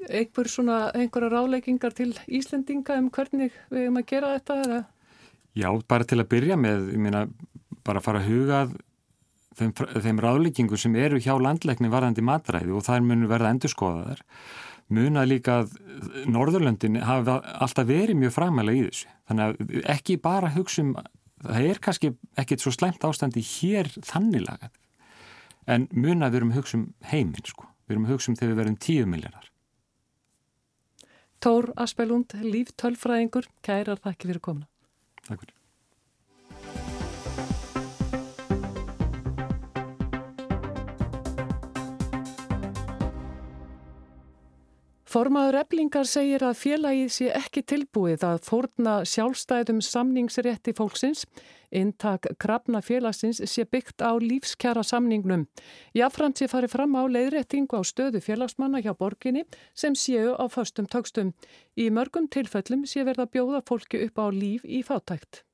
Einhver 0.09 0.49
svona, 0.49 0.79
einhverja 0.97 1.29
ráleikingar 1.35 1.93
til 1.93 2.15
Íslendinga 2.25 2.97
um 3.03 3.11
hvernig 3.13 3.53
við 3.69 3.83
erum 3.85 4.01
að 4.01 4.09
gera 4.09 4.33
þetta? 4.39 4.59
Eða? 4.65 4.81
Já, 5.61 5.69
bara 5.93 6.09
til 6.09 6.21
að 6.23 6.31
byrja 6.33 6.57
með, 6.57 6.87
ég 6.95 7.03
meina 7.05 7.27
bara 7.85 8.03
fara 8.05 8.23
að 8.23 8.31
hugað 8.33 8.77
þeim, 9.59 9.75
þeim 9.75 10.23
ráðlíkingu 10.25 10.79
sem 10.81 10.97
eru 10.99 11.21
hjá 11.23 11.35
landleikni 11.41 11.91
varðandi 11.93 12.25
matræði 12.25 12.75
og 12.75 12.87
þær 12.87 13.05
munu 13.05 13.29
verða 13.31 13.53
endurskoðaðar 13.57 14.25
muna 14.89 15.27
líka 15.29 15.61
að 15.63 15.75
Norðurlöndin 16.33 17.03
hafa 17.05 17.43
alltaf 17.61 17.89
verið 17.91 18.17
mjög 18.23 18.33
framælega 18.39 18.79
í 18.79 18.87
þessu. 18.87 19.11
Þannig 19.29 19.45
að 19.45 19.89
ekki 19.93 20.17
bara 20.25 20.53
hugsa 20.55 20.85
um 20.87 20.95
það 21.45 21.69
er 21.71 21.81
kannski 21.83 22.13
ekkit 22.41 22.63
svo 22.63 22.73
slemt 22.75 23.05
ástandi 23.07 23.43
hér 23.45 23.91
þannig 24.07 24.45
lagað 24.47 24.73
en 25.69 25.87
muna 25.93 26.31
við 26.33 26.41
erum 26.41 26.57
hugsa 26.57 26.79
um 26.81 26.89
heiminn 27.11 27.47
sko. 27.47 27.69
við 27.87 27.97
erum 27.97 28.09
hugsa 28.09 28.33
um 28.33 28.39
þegar 28.39 28.53
við 28.53 28.61
verum 28.63 28.81
tíu 28.81 29.07
miljardar 29.07 29.53
Tór 31.39 31.71
Aspelund, 31.79 32.35
líftölfræðingur 32.35 33.47
kærar 33.63 34.03
þakki 34.03 34.33
fyrir 34.33 34.43
komna 34.43 34.69
Takk 35.29 35.45
fyrir 35.45 35.58
Formaður 45.09 45.57
eblingar 45.63 46.05
segir 46.05 46.43
að 46.45 46.59
félagið 46.61 47.13
sé 47.15 47.29
ekki 47.33 47.63
tilbúið 47.65 48.27
að 48.29 48.43
fórna 48.45 48.99
sjálfstæðum 49.09 49.79
samningsrétti 49.81 50.75
fólksins. 50.77 51.23
Intak 51.73 52.29
krafna 52.37 52.83
félagsins 52.85 53.41
sé 53.49 53.65
byggt 53.65 54.05
á 54.05 54.13
lífskjara 54.21 54.85
samningnum. 54.85 55.47
Jáframt 55.97 56.37
sé 56.37 56.51
farið 56.53 56.75
fram 56.77 57.01
á 57.01 57.09
leiðréttingu 57.09 57.81
á 57.81 57.83
stöðu 57.89 58.21
félagsmanna 58.21 58.85
hjá 58.85 58.93
borginni 58.93 59.47
sem 59.73 59.97
séu 59.97 60.37
á 60.37 60.45
föstum 60.53 60.85
tögstum. 60.85 61.33
Í 61.73 61.89
mörgum 61.89 62.29
tilfellum 62.29 62.85
sé 62.85 63.09
verða 63.09 63.31
bjóða 63.33 63.65
fólki 63.65 64.05
upp 64.05 64.21
á 64.21 64.29
líf 64.29 64.69
í 64.69 64.85
fátækt. 64.85 65.48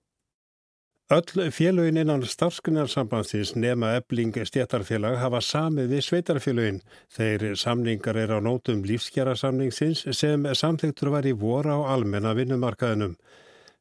Öll 1.11 1.51
félögin 1.51 1.97
innan 1.97 2.23
starfskunarsambandsins 2.25 3.55
nema 3.55 3.91
ebling 3.93 4.39
stjættarfélag 4.49 5.19
hafa 5.21 5.41
samið 5.45 5.91
við 5.93 6.05
sveitarfélögin. 6.07 6.79
Þeir 7.13 7.43
samningar 7.61 8.17
er 8.17 8.31
á 8.33 8.41
nótum 8.41 8.81
lífskjara 8.89 9.35
samningsins 9.37 10.07
sem 10.17 10.47
samþektur 10.57 11.11
var 11.13 11.29
í 11.29 11.35
voru 11.37 11.77
á 11.77 11.93
almenna 11.93 12.33
vinnumarkaðinum. 12.33 13.19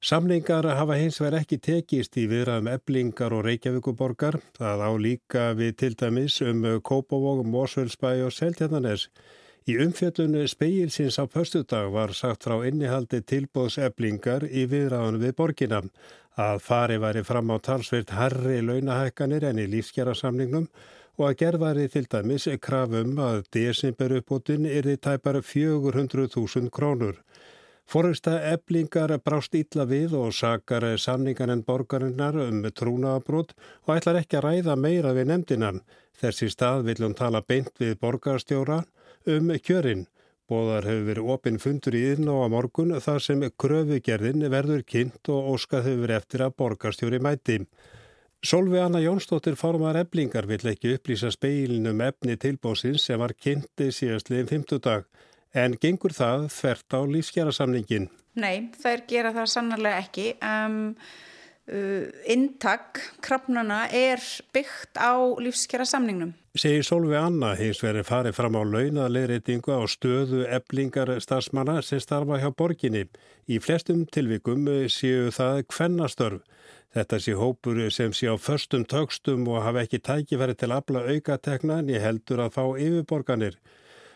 Samningar 0.03 0.67
hafa 0.75 0.97
hins 0.99 1.21
vegar 1.23 1.39
ekki 1.39 1.61
tekist 1.63 2.19
í 2.19 2.25
viðraðum 2.27 2.67
eblingar 2.73 3.31
og 3.37 3.45
Reykjavíkuborgar. 3.47 4.41
Það 4.59 4.83
á 4.83 4.91
líka 4.99 5.45
við 5.55 5.77
til 5.79 5.95
dæmis 5.95 6.41
um 6.43 6.67
Kópavóg, 6.83 7.45
Mósvöldsbæ 7.47 8.19
og 8.25 8.35
Seltjarnanes. 8.35 9.07
Í 9.63 9.77
umfjöldunni 9.79 10.43
speilsins 10.51 11.15
á 11.15 11.23
pöstudag 11.23 11.87
var 11.95 12.11
sagt 12.11 12.43
frá 12.43 12.57
innihaldi 12.67 13.21
tilbóðseblingar 13.23 14.43
í 14.51 14.65
viðraðunum 14.67 15.23
við 15.23 15.37
borginna 15.39 15.79
að 16.39 16.59
fari 16.65 16.97
væri 16.97 17.23
fram 17.23 17.51
á 17.53 17.57
talsveirt 17.61 18.13
herri 18.17 18.61
launahækkanir 18.65 19.45
en 19.49 19.61
í 19.61 19.67
lífskjara-samningnum 19.69 20.67
og 21.17 21.25
að 21.27 21.37
gerðari 21.43 21.87
til 21.93 22.07
dæmis 22.09 22.47
krafum 22.61 23.19
að 23.21 23.43
desemberuppbútin 23.53 24.65
er 24.65 24.87
þið 24.89 25.01
tæpar 25.05 25.41
400.000 25.45 26.71
krónur. 26.73 27.19
Forresta 27.85 28.39
eblingar 28.49 29.11
brást 29.21 29.53
ítla 29.53 29.85
við 29.85 30.15
og 30.17 30.33
sakar 30.33 30.85
samningan 30.97 31.51
en 31.53 31.63
borgarinnar 31.67 32.39
um 32.47 32.63
trúnaabrót 32.63 33.53
og 33.85 33.95
ætlar 33.97 34.21
ekki 34.23 34.39
að 34.39 34.45
ræða 34.47 34.75
meira 34.79 35.13
við 35.13 35.29
nefndinan. 35.29 35.83
Þessi 36.17 36.49
stað 36.49 36.87
vil 36.87 37.03
hún 37.03 37.13
tala 37.13 37.43
beint 37.45 37.75
við 37.77 37.99
borgarstjóra 37.99 38.83
um 39.27 39.53
kjörinn. 39.59 40.07
Bóðar 40.51 40.83
hefur 40.89 41.05
verið 41.07 41.27
opinn 41.33 41.59
fundur 41.63 41.95
í 41.95 42.01
yðn 42.11 42.27
á 42.27 42.51
morgun 42.51 42.95
þar 42.99 43.21
sem 43.23 43.43
kröfugerðin 43.63 44.43
verður 44.51 44.81
kynnt 44.83 45.29
og 45.31 45.53
óskað 45.53 45.85
hefur 45.87 46.01
verið 46.03 46.17
eftir 46.19 46.43
að 46.43 46.55
borgarstjóri 46.59 47.19
mæti. 47.23 47.59
Solveig 48.43 48.83
Anna 48.83 48.99
Jónsdóttir 48.99 49.55
formar 49.55 49.95
eblingar 50.01 50.49
vill 50.49 50.65
ekki 50.67 50.97
upplýsa 50.97 51.31
speilinum 51.31 52.01
efni 52.03 52.35
tilbósins 52.35 53.05
sem 53.07 53.21
var 53.21 53.31
kynnti 53.39 53.87
síðastliðin 53.95 54.49
50 54.51 54.83
dag 54.83 55.07
en 55.55 55.77
gengur 55.79 56.11
það 56.11 56.49
þvert 56.51 56.97
á 56.97 56.99
lífskjærasamningin. 57.13 58.09
Nei, 58.35 58.67
þær 58.81 59.05
gera 59.07 59.31
það 59.35 59.47
sannarlega 59.53 60.01
ekki. 60.03 60.27
Um, 60.43 60.97
intak 62.27 62.99
krafnana 63.23 63.87
er 63.87 64.19
byggt 64.53 64.99
á 64.99 65.15
lífskjærasamningnum. 65.39 66.33
Segir 66.59 66.83
Solveig 66.83 67.17
Anna 67.17 67.53
hins 67.55 67.79
verið 67.81 68.05
farið 68.09 68.35
fram 68.35 68.57
á 68.59 68.61
launalegreitingu 68.67 69.71
á 69.71 69.81
stöðu 69.87 70.43
eblingar 70.43 71.09
starfsmanna 71.23 71.79
sem 71.81 72.01
starfa 72.03 72.41
hjá 72.41 72.51
borginni. 72.51 73.07
Í 73.47 73.61
flestum 73.63 74.03
tilvikum 74.05 74.67
séu 74.91 75.31
það 75.31 75.63
kvennastörf. 75.71 76.43
Þetta 76.93 77.17
sé 77.19 77.33
hópur 77.33 77.79
sem 77.89 78.11
sé 78.13 78.27
á 78.29 78.37
förstum 78.37 78.83
tögstum 78.85 79.47
og 79.47 79.63
hafa 79.63 79.81
ekki 79.87 80.03
tækifæri 80.03 80.53
til 80.59 80.69
að 80.69 80.83
afla 80.83 81.07
aukatekna 81.09 81.79
en 81.81 81.89
ég 81.89 82.03
heldur 82.03 82.43
að 82.43 82.53
fá 82.59 82.63
yfirborganir. 82.75 83.57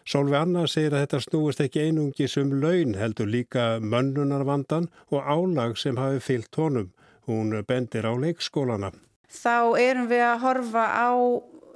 Solveig 0.05 0.43
Anna 0.43 0.67
segir 0.69 0.93
að 0.93 1.07
þetta 1.07 1.23
snúist 1.23 1.63
ekki 1.63 1.87
einungis 1.87 2.37
um 2.37 2.53
laun 2.61 2.93
heldur 2.99 3.27
líka 3.27 3.79
mönnunarvandan 3.81 4.91
og 5.09 5.25
álag 5.25 5.73
sem 5.79 5.97
hafi 5.97 6.21
fyllt 6.21 6.61
honum. 6.61 6.91
Hún 7.27 7.51
bendir 7.67 8.07
á 8.07 8.13
leikskólana. 8.15 8.93
Þá 9.27 9.75
erum 9.83 10.07
við 10.07 10.23
að 10.23 10.43
horfa 10.45 10.85
á 10.95 11.11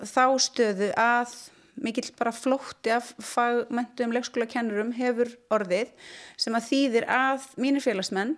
þá 0.07 0.25
stöðu 0.39 0.91
að 0.97 1.33
mikill 1.81 2.09
bara 2.17 2.33
flótti 2.35 2.91
af 2.93 3.11
fagmentum 3.23 4.13
leikskólakennurum 4.15 4.93
hefur 4.97 5.31
orðið 5.53 5.93
sem 6.39 6.55
að 6.57 6.67
þýðir 6.69 7.07
að 7.11 7.47
mínir 7.61 7.83
félagsmenn 7.83 8.35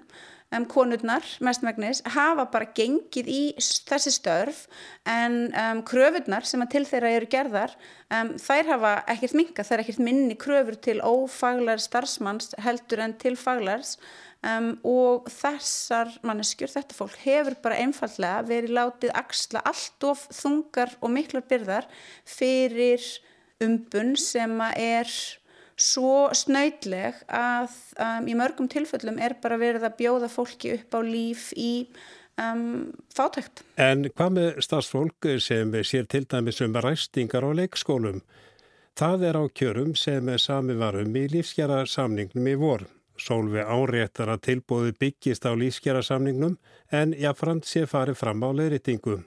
um, 0.54 0.65
konurnar 0.69 1.26
mestmægnis 1.43 2.04
hafa 2.15 2.45
bara 2.54 2.69
gengið 2.78 3.30
í 3.32 3.41
þessi 3.60 4.13
störf 4.15 4.65
en 5.10 5.47
um, 5.49 5.84
kröfurnar 5.88 6.47
sem 6.47 6.63
að 6.63 6.76
til 6.76 6.84
þeirra 6.89 7.13
eru 7.17 7.32
gerðar 7.32 7.78
um, 8.10 8.36
þær 8.41 8.73
hafa 8.73 8.93
ekkert 9.15 9.38
minga, 9.39 9.65
þær 9.65 9.78
er 9.80 9.86
ekkert 9.86 10.04
minni 10.10 10.38
kröfur 10.39 10.80
til 10.89 10.99
ófaglar 11.02 11.82
starfsmanns 11.84 12.54
heldur 12.63 13.04
en 13.06 13.17
til 13.21 13.36
faglars 13.39 13.97
um, 14.47 14.71
og 14.88 15.29
þessar 15.32 16.12
manneskjur, 16.25 16.71
þetta 16.71 16.97
fólk 16.97 17.19
hefur 17.23 17.58
bara 17.63 17.79
einfallega 17.84 18.43
verið 18.47 18.75
látið 18.77 19.13
axla 19.17 19.63
allt 19.69 20.10
of 20.10 20.25
þungar 20.32 20.95
og 21.01 21.13
miklar 21.15 21.45
byrðar 21.49 21.88
fyrir 22.27 23.03
umbun 23.63 24.15
sem 24.19 24.60
er 24.75 25.10
svo 25.79 26.29
snöytleg 26.38 27.23
að 27.34 27.71
um, 27.97 28.27
í 28.29 28.36
mörgum 28.38 28.69
tilfellum 28.69 29.17
er 29.21 29.38
bara 29.41 29.58
verið 29.62 29.88
að 29.88 29.97
bjóða 30.01 30.29
fólki 30.32 30.75
upp 30.77 30.93
á 30.93 30.99
líf 31.01 31.49
í 31.58 31.88
um, 32.41 32.91
fátækt. 33.13 33.63
En 33.82 34.06
hvað 34.12 34.36
með 34.38 34.63
stafsfólk 34.65 35.29
sem 35.43 35.73
sér 35.82 36.08
til 36.10 36.25
dæmis 36.29 36.62
um 36.65 36.77
ræstingar 36.77 37.45
á 37.45 37.51
leikskólum? 37.58 38.21
Það 38.93 39.25
er 39.29 39.39
á 39.41 39.43
kjörum 39.49 39.95
sem 39.97 40.27
sami 40.38 40.75
varum 40.77 41.15
í 41.17 41.25
lífsgjara 41.32 41.84
samningnum 41.89 42.51
í 42.51 42.58
vor. 42.62 42.86
Sólvi 43.23 43.62
áréttar 43.63 44.33
að 44.33 44.41
tilbúðu 44.49 44.95
byggist 44.99 45.45
á 45.47 45.55
lífsgjara 45.55 46.01
samningnum 46.03 46.57
en 46.91 47.13
jáfnframt 47.15 47.67
sé 47.69 47.86
farið 47.88 48.19
fram 48.19 48.43
á 48.43 48.49
leiritingum. 48.51 49.23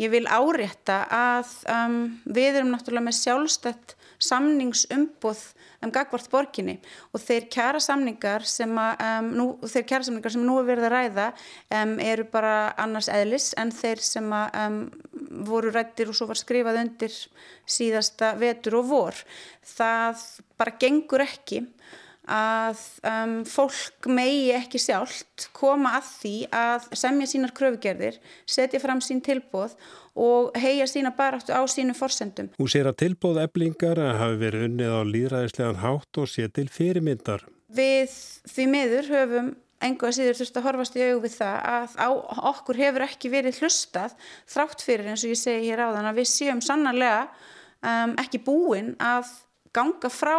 Ég 0.00 0.08
vil 0.14 0.24
árétta 0.30 1.02
að 1.12 1.50
um, 1.68 1.96
við 2.24 2.60
erum 2.60 2.70
náttúrulega 2.72 3.04
með 3.08 3.16
sjálfstætt 3.18 3.96
samningsumboð 4.22 5.42
um 5.84 5.92
gagvart 5.92 6.28
borginni 6.32 6.76
og 7.10 7.20
þeir 7.20 7.48
kjara 7.52 7.82
samningar 7.84 8.46
sem 8.48 8.72
að 8.80 9.02
um, 9.08 9.28
nú, 9.36 9.46
þeir 9.64 9.86
kjara 9.90 10.06
samningar 10.06 10.34
sem 10.36 10.46
nú 10.46 10.56
er 10.60 10.68
verið 10.70 10.88
að 10.88 10.94
ræða 10.94 11.26
um, 11.80 11.94
eru 12.06 12.26
bara 12.32 12.54
annars 12.80 13.10
eðlis 13.12 13.50
en 13.60 13.74
þeir 13.76 14.04
sem 14.04 14.32
að 14.36 14.58
um, 14.62 14.80
voru 15.50 15.74
rættir 15.74 16.12
og 16.12 16.16
svo 16.16 16.30
var 16.30 16.40
skrifað 16.40 16.80
undir 16.84 17.16
síðasta 17.68 18.32
vetur 18.40 18.80
og 18.80 18.88
vor 18.94 19.24
það 19.74 20.24
bara 20.60 20.78
gengur 20.80 21.26
ekki 21.26 21.64
að 22.30 22.80
um, 23.10 23.34
fólk 23.48 24.08
megi 24.10 24.50
ekki 24.54 24.80
sjálft 24.80 25.48
koma 25.56 25.96
að 25.98 26.10
því 26.20 26.34
að 26.54 26.86
semja 27.02 27.30
sínar 27.30 27.54
kröfugerðir, 27.56 28.20
setja 28.46 28.80
fram 28.82 29.02
sín 29.04 29.22
tilbóð 29.24 29.74
og 30.20 30.56
heia 30.58 30.86
sína 30.90 31.12
baráttu 31.16 31.54
á 31.54 31.62
sínum 31.70 31.96
forsendum. 31.98 32.50
Hún 32.58 32.70
sér 32.70 32.90
að 32.90 33.00
tilbóð 33.04 33.42
eblingar 33.44 34.00
hafi 34.20 34.38
verið 34.40 34.68
unnið 34.68 34.94
á 34.94 35.00
líðræðislegan 35.10 35.82
hátt 35.82 36.22
og 36.22 36.30
sé 36.30 36.46
til 36.54 36.68
fyrirmyndar. 36.70 37.46
Við 37.70 38.14
því 38.50 38.70
miður 38.70 39.12
höfum 39.14 39.52
enga 39.80 40.10
síður 40.12 40.38
þurft 40.40 40.58
að 40.58 40.66
horfast 40.68 40.96
í 40.98 41.04
auðvið 41.06 41.36
það 41.38 41.60
að 41.72 41.94
á 41.96 42.08
okkur 42.50 42.80
hefur 42.80 43.04
ekki 43.06 43.30
verið 43.32 43.60
hlustað 43.62 44.16
þrátt 44.50 44.84
fyrir 44.84 45.08
eins 45.08 45.24
og 45.24 45.32
ég 45.32 45.40
segi 45.40 45.70
hér 45.70 45.86
áðan 45.86 46.10
að 46.10 46.20
við 46.20 46.28
séum 46.34 46.60
sannarlega 46.64 47.22
um, 47.80 48.12
ekki 48.20 48.42
búin 48.44 48.92
að 49.00 49.30
ganga 49.76 50.10
frá 50.12 50.36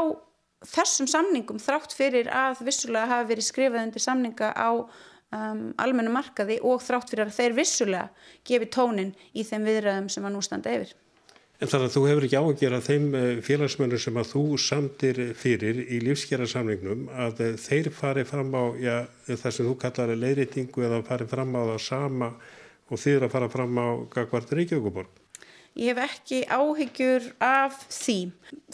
þessum 0.67 1.09
samningum 1.09 1.61
þrátt 1.61 1.95
fyrir 1.97 2.29
að 2.33 2.61
vissulega 2.67 3.09
hafi 3.09 3.31
verið 3.33 3.47
skrifað 3.47 3.85
undir 3.87 4.03
samninga 4.03 4.51
á 4.53 4.69
um, 4.77 5.61
almennu 5.81 6.13
markaði 6.13 6.59
og 6.67 6.83
þrátt 6.85 7.13
fyrir 7.13 7.27
að 7.27 7.37
þeir 7.37 7.55
vissulega 7.57 8.33
gefi 8.47 8.69
tónin 8.73 9.13
í 9.33 9.45
þeim 9.47 9.69
viðræðum 9.69 10.11
sem 10.13 10.27
að 10.27 10.35
nú 10.35 10.43
standa 10.45 10.75
yfir. 10.75 10.93
En 11.61 11.69
þannig 11.69 11.91
að 11.91 11.93
þú 11.93 12.01
hefur 12.09 12.25
ekki 12.25 12.39
ágjör 12.41 12.73
að 12.73 12.87
þeim 12.87 13.03
eh, 13.13 13.27
félagsmönnum 13.45 14.01
sem 14.01 14.15
að 14.17 14.29
þú 14.31 14.43
samtir 14.63 15.19
fyrir 15.37 15.81
í 15.83 15.99
lífskjara 16.01 16.47
samningnum 16.49 17.03
að 17.13 17.43
eh, 17.45 17.51
þeir 17.61 17.91
fari 17.93 18.23
fram 18.25 18.49
á 18.57 18.63
já, 18.81 18.95
það 19.29 19.53
sem 19.57 19.67
þú 19.69 19.75
kallar 19.83 20.15
leiritingu 20.17 20.87
eða 20.87 21.03
fari 21.05 21.29
fram 21.29 21.53
á 21.53 21.61
það 21.61 21.83
sama 21.85 22.31
og 22.89 23.01
þeir 23.03 23.27
að 23.27 23.33
fara 23.35 23.51
fram 23.53 23.77
á 23.77 23.87
Gagvart 24.09 24.55
Reykjavíkuborg. 24.57 25.20
Ég 25.79 25.95
hef 25.95 26.01
ekki 26.03 26.41
áhyggjur 26.51 27.29
af 27.39 27.77
því. 27.87 28.17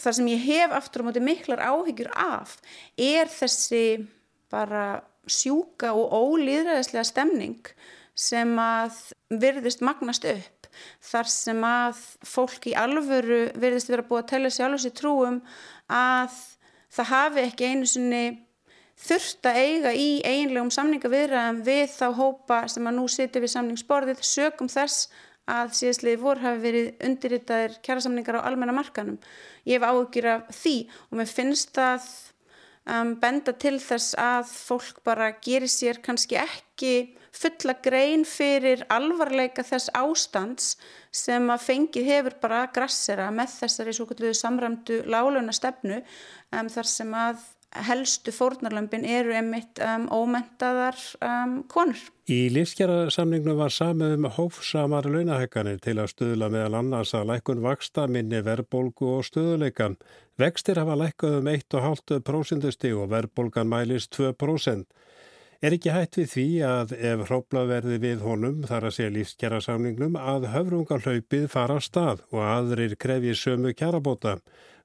Það 0.02 0.16
sem 0.18 0.30
ég 0.32 0.46
hef 0.48 0.74
aftur 0.74 1.04
á 1.04 1.06
móti 1.06 1.22
miklar 1.22 1.62
áhyggjur 1.62 2.10
af 2.18 2.56
er 2.98 3.30
þessi 3.30 3.84
bara 4.50 5.04
sjúka 5.28 5.92
og 5.94 6.10
ólýðræðislega 6.10 7.06
stemning 7.06 7.70
sem 8.18 8.50
að 8.58 8.98
virðist 9.30 9.84
magnast 9.86 10.26
upp. 10.26 10.66
Þar 11.02 11.30
sem 11.30 11.62
að 11.66 12.02
fólk 12.26 12.66
í 12.70 12.74
alvöru 12.78 13.46
virðist 13.58 13.90
vera 13.92 14.06
búið 14.06 14.24
að 14.24 14.30
tella 14.32 14.50
sér 14.50 14.68
alveg 14.68 14.84
sér 14.84 14.98
trúum 14.98 15.40
að 15.86 16.34
það 16.94 17.10
hafi 17.12 17.44
ekki 17.44 17.70
einu 17.72 17.88
sinni 17.88 18.24
þurft 18.98 19.46
að 19.46 19.58
eiga 19.62 19.94
í 19.94 20.08
eiginlegum 20.26 20.70
samningavirðan 20.74 21.62
við 21.66 21.86
þá 21.94 22.06
hópa 22.18 22.60
sem 22.70 22.86
að 22.90 22.96
nú 22.98 23.06
sitja 23.10 23.42
við 23.42 23.54
samningsborðið 23.54 24.22
sögum 24.26 24.70
þess 24.72 25.06
að 25.48 25.74
síðastliði 25.78 26.20
vor 26.22 26.40
hafi 26.42 26.62
verið 26.62 27.04
undirritaðir 27.08 27.76
kjærasamningar 27.84 28.40
á 28.40 28.46
almenna 28.48 28.74
markanum. 28.76 29.18
Ég 29.68 29.78
hef 29.78 29.86
áhugjur 29.88 30.30
af 30.34 30.50
því 30.54 30.74
og 31.08 31.20
mér 31.20 31.30
finnst 31.30 31.72
það 31.78 32.08
um, 32.88 33.14
benda 33.20 33.54
til 33.56 33.76
þess 33.82 34.16
að 34.20 34.50
fólk 34.52 35.02
bara 35.06 35.32
gerir 35.44 35.70
sér 35.72 36.02
kannski 36.04 36.38
ekki 36.40 36.94
fulla 37.38 37.74
grein 37.84 38.24
fyrir 38.26 38.84
alvarleika 38.92 39.62
þess 39.66 39.92
ástands 39.96 40.72
sem 41.14 41.44
að 41.52 41.66
fengið 41.66 42.08
hefur 42.08 42.38
bara 42.42 42.64
að 42.64 42.72
grassera 42.78 43.28
með 43.34 43.54
þessari 43.60 43.94
svo 43.96 44.08
kalluðu 44.08 44.34
samramdu 44.36 45.02
láluna 45.06 45.54
stefnu 45.54 46.00
um, 46.00 46.68
þar 46.72 46.90
sem 46.90 47.14
að 47.14 47.44
helstu 47.74 48.32
fórnarlömpin 48.32 49.04
eru 49.04 49.34
emitt 49.36 49.80
um, 49.84 50.06
ómentaðar 50.08 50.96
um, 51.20 51.62
konur. 51.68 52.00
Í 52.28 52.48
lífskjara 52.52 53.08
var 53.56 53.72
samið 53.72 54.14
um 54.16 54.28
hófsamar 54.36 55.08
launahekkanir 55.08 55.80
til 55.84 55.98
að 55.98 56.12
stuðla 56.14 56.48
meðal 56.52 56.80
annars 56.80 57.14
að 57.14 57.32
lækun 57.32 57.62
vaksta 57.64 58.06
minni 58.06 58.40
verbolgu 58.44 59.18
og 59.18 59.26
stuðuleikan. 59.28 59.98
Vextir 60.38 60.78
hafa 60.80 60.96
lækkað 60.96 61.40
um 61.40 61.52
1,5% 61.52 62.92
og 62.94 63.10
verbolgan 63.10 63.68
mælist 63.68 64.16
2%. 64.16 64.86
Er 65.58 65.74
ekki 65.74 65.90
hægt 65.90 66.14
við 66.20 66.28
því 66.30 66.42
að 66.62 66.92
ef 67.02 67.22
hrópla 67.26 67.64
verði 67.66 67.96
við 67.98 68.20
honum 68.22 68.60
þar 68.68 68.84
að 68.86 68.92
segja 68.94 69.14
lífskjara 69.16 69.58
samningnum 69.64 70.14
að 70.14 70.46
höfrungarhlaupið 70.52 71.48
fara 71.50 71.76
á 71.76 71.82
stað 71.82 72.22
og 72.30 72.44
aðrir 72.46 72.94
krefji 72.94 73.34
sömu 73.34 73.72
kjarabóta. 73.74 74.36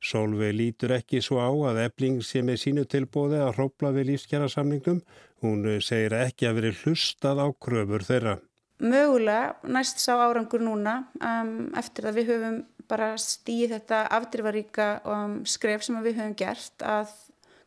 Solveig 0.03 0.55
lítur 0.57 0.91
ekki 0.97 1.21
svo 1.23 1.39
á 1.39 1.47
að 1.71 1.79
ebling 1.85 2.19
sé 2.25 2.41
með 2.43 2.59
sínu 2.65 2.83
tilbóði 2.91 3.39
að 3.39 3.53
hrópla 3.57 3.93
við 3.95 4.09
lífskjara 4.11 4.49
samningum. 4.51 4.99
Hún 5.43 5.63
segir 5.83 6.15
ekki 6.17 6.49
að 6.49 6.59
veri 6.59 6.73
hlustað 6.81 7.39
á 7.39 7.47
kröfur 7.55 8.03
þeirra. 8.03 8.37
Mögulega 8.83 9.71
næst 9.71 10.01
sá 10.03 10.17
árangur 10.19 10.63
núna 10.63 11.05
um, 11.23 11.69
eftir 11.79 12.09
að 12.09 12.19
við 12.19 12.31
höfum 12.33 12.57
bara 12.91 13.13
stíð 13.21 13.77
þetta 13.77 14.01
afdrifaríka 14.17 14.87
um, 15.07 15.37
skref 15.47 15.85
sem 15.87 15.99
við 16.03 16.19
höfum 16.19 16.35
gert 16.35 16.83
að 16.83 17.13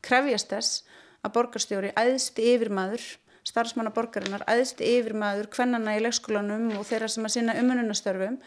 krefjast 0.04 0.52
þess 0.52 0.82
að 1.24 1.38
borgarstjóri 1.38 1.94
æðsti 1.96 2.50
yfirmaður 2.52 3.06
starfsmanna 3.46 3.92
borgarinnar, 3.94 4.44
æðsti 4.50 4.86
yfirmaður 4.98 5.48
hvennana 5.54 5.94
í 5.96 6.02
leikskólanum 6.02 6.72
og 6.80 6.86
þeirra 6.88 7.08
sem 7.10 7.26
að 7.26 7.36
sinna 7.36 7.56
umununastörfum 7.60 8.40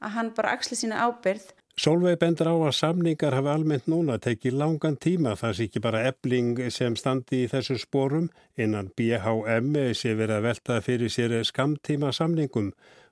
að 0.00 0.14
hann 0.16 0.32
bara 0.36 0.54
axli 0.56 0.78
sína 0.78 1.04
ábyrð 1.04 1.50
Solveig 1.76 2.16
bendur 2.16 2.48
á 2.48 2.56
að 2.56 2.72
samningar 2.72 3.34
hafa 3.36 3.52
almennt 3.52 3.84
núna 3.92 4.14
tekið 4.24 4.54
langan 4.56 4.94
tíma 4.96 5.34
þar 5.36 5.56
sé 5.58 5.66
ekki 5.68 5.82
bara 5.84 6.06
ebling 6.08 6.54
sem 6.72 6.94
standi 6.96 7.42
í 7.44 7.48
þessu 7.52 7.76
spórum 7.82 8.30
innan 8.56 8.88
BHM 8.96 9.74
sé 9.92 10.14
verið 10.16 10.38
að 10.38 10.46
velta 10.46 10.78
fyrir 10.80 11.12
sér 11.12 11.34
skamtíma 11.44 12.14
samningum. 12.16 12.70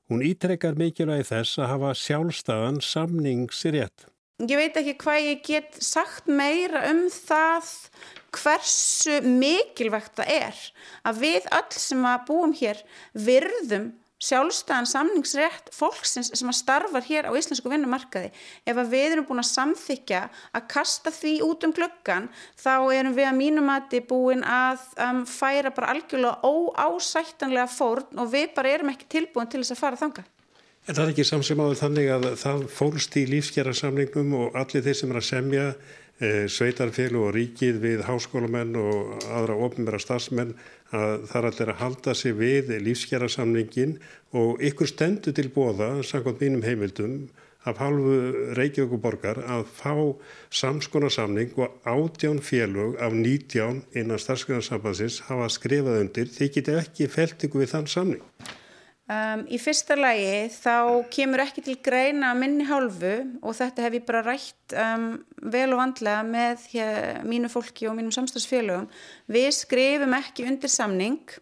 Hún 0.08 0.24
ítrekkar 0.24 0.80
mikilvægi 0.80 1.28
þess 1.28 1.60
að 1.60 1.70
hafa 1.74 1.90
sjálfstæðan 2.06 2.80
samningsrétt. 2.80 4.08
Ég 4.40 4.56
veit 4.56 4.80
ekki 4.80 4.96
hvað 5.04 5.26
ég 5.28 5.42
get 5.44 5.76
sagt 5.84 6.24
meira 6.26 6.86
um 6.88 7.04
það 7.12 7.68
hversu 8.32 9.20
mikilvægt 9.28 10.16
það 10.16 10.32
er 10.40 10.64
að 11.04 11.20
við 11.20 11.52
öll 11.60 11.76
sem 11.84 12.08
að 12.08 12.24
búum 12.32 12.56
hér 12.56 12.80
virðum 13.12 13.92
sjálfstæðan 14.24 14.88
samningsrétt 14.88 15.70
fólksins 15.74 16.32
sem 16.32 16.50
að 16.50 16.58
starfar 16.58 17.06
hér 17.06 17.28
á 17.28 17.32
íslensku 17.36 17.70
vinnumarkaði. 17.72 18.30
Ef 18.64 18.80
við 18.90 19.06
erum 19.12 19.28
búin 19.28 19.42
að 19.42 19.50
samþykja 19.50 20.22
að 20.56 20.68
kasta 20.74 21.12
því 21.14 21.34
út 21.46 21.66
um 21.68 21.74
glöggan 21.76 22.28
þá 22.60 22.74
erum 22.96 23.16
við 23.16 23.30
að 23.30 23.40
mínum 23.40 23.72
að 23.72 23.90
þið 23.94 24.06
búin 24.12 24.44
að 24.48 24.86
um, 25.06 25.24
færa 25.28 25.74
bara 25.74 25.94
algjörlega 25.94 26.40
óásættanlega 26.44 27.68
fórn 27.72 28.22
og 28.22 28.30
við 28.32 28.54
bara 28.56 28.76
erum 28.76 28.94
ekki 28.94 29.10
tilbúin 29.18 29.50
til 29.50 29.62
þess 29.62 29.76
að 29.76 29.84
fara 29.84 30.00
þanga. 30.00 30.24
En 30.84 30.92
það 30.92 31.04
er 31.06 31.10
ekki 31.14 31.24
samsum 31.24 31.60
áður 31.64 31.78
þannig 31.80 32.08
að 32.12 32.24
það 32.42 32.64
fólst 32.76 33.14
í 33.16 33.22
lífsgerðarsamningnum 33.30 34.34
og 34.36 34.56
allir 34.60 34.84
þeir 34.84 34.98
sem 34.98 35.12
er 35.14 35.20
að 35.20 35.28
semja 35.30 35.68
e, 36.20 36.46
sveitarfél 36.50 37.16
og 37.20 37.32
ríkið 37.36 37.80
við 37.82 38.04
háskólamenn 38.08 38.76
og 38.80 39.24
aðra 39.28 39.58
ofnbæra 39.66 40.00
stafsmenn 40.02 40.54
að 40.94 41.24
það 41.30 41.38
er 41.40 41.48
allir 41.50 41.72
að 41.72 41.80
halda 41.80 42.14
sig 42.14 42.36
við 42.38 42.74
lífsgerðarsamningin 42.84 43.96
og 44.38 44.62
ykkur 44.62 44.90
stendur 44.90 45.34
til 45.34 45.50
bóða, 45.54 45.96
samkvæmt 46.06 46.42
mínum 46.44 46.66
heimildum, 46.66 47.18
af 47.64 47.78
halvu 47.80 48.16
Reykjavík 48.58 49.00
borgar 49.00 49.38
að 49.40 49.64
fá 49.72 49.94
samskonarsamning 50.52 51.54
og 51.56 51.78
átján 51.88 52.42
félög 52.44 52.98
af 53.00 53.16
nítján 53.16 53.80
innan 53.96 54.20
starfsgrunarsambansins 54.20 55.22
hafa 55.28 55.48
skrifað 55.48 56.02
undir. 56.02 56.28
Þið 56.28 56.52
getið 56.58 56.82
ekki 56.82 57.08
felt 57.08 57.46
ykkur 57.48 57.64
við 57.64 57.72
þann 57.72 57.88
samning. 57.88 58.26
Um, 59.04 59.42
í 59.52 59.58
fyrsta 59.60 59.98
lagi 59.98 60.46
þá 60.48 61.04
kemur 61.12 61.42
ekki 61.42 61.60
til 61.66 61.74
greina 61.84 62.30
minni 62.38 62.64
hálfu 62.64 63.10
og 63.44 63.52
þetta 63.58 63.82
hef 63.84 63.96
ég 63.98 64.04
bara 64.08 64.22
rætt 64.24 64.74
um, 64.80 65.10
vel 65.52 65.74
og 65.74 65.80
vandlega 65.82 66.22
með 66.24 66.62
hér, 66.72 67.18
mínu 67.28 67.50
fólki 67.52 67.84
og 67.90 67.98
mínum 67.98 68.14
samstagsfélögum. 68.16 68.86
Við 69.28 69.50
skrifum 69.58 70.16
ekki 70.16 70.46
undir 70.48 70.72
samning 70.72 71.34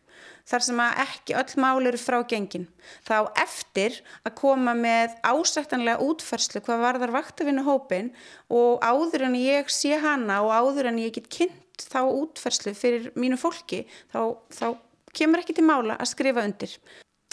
þar 0.50 0.64
sem 0.66 0.82
að 0.82 0.98
ekki 1.04 1.36
öll 1.38 1.54
mál 1.62 1.86
eru 1.86 2.00
frá 2.02 2.16
gengin. 2.32 2.66
Þá 3.06 3.30
eftir 3.44 4.00
að 4.26 4.34
koma 4.42 4.74
með 4.74 5.14
ásættanlega 5.22 6.02
útferslu 6.02 6.64
hvað 6.66 6.82
varðar 6.82 7.14
vaktavinnu 7.14 7.62
hópin 7.68 8.10
og 8.50 8.82
áður 8.82 9.28
en 9.28 9.38
ég 9.38 9.70
sé 9.70 10.02
hana 10.02 10.40
og 10.42 10.50
áður 10.50 10.90
en 10.90 10.98
ég 11.04 11.14
get 11.14 11.30
kynnt 11.30 11.86
þá 11.94 12.02
útferslu 12.10 12.74
fyrir 12.74 13.12
mínu 13.14 13.38
fólki 13.38 13.84
þá, 14.10 14.34
þá 14.50 14.66
kemur 15.14 15.46
ekki 15.46 15.60
til 15.60 15.68
mála 15.70 15.94
að 16.02 16.10
skrifa 16.10 16.42
undir 16.42 16.74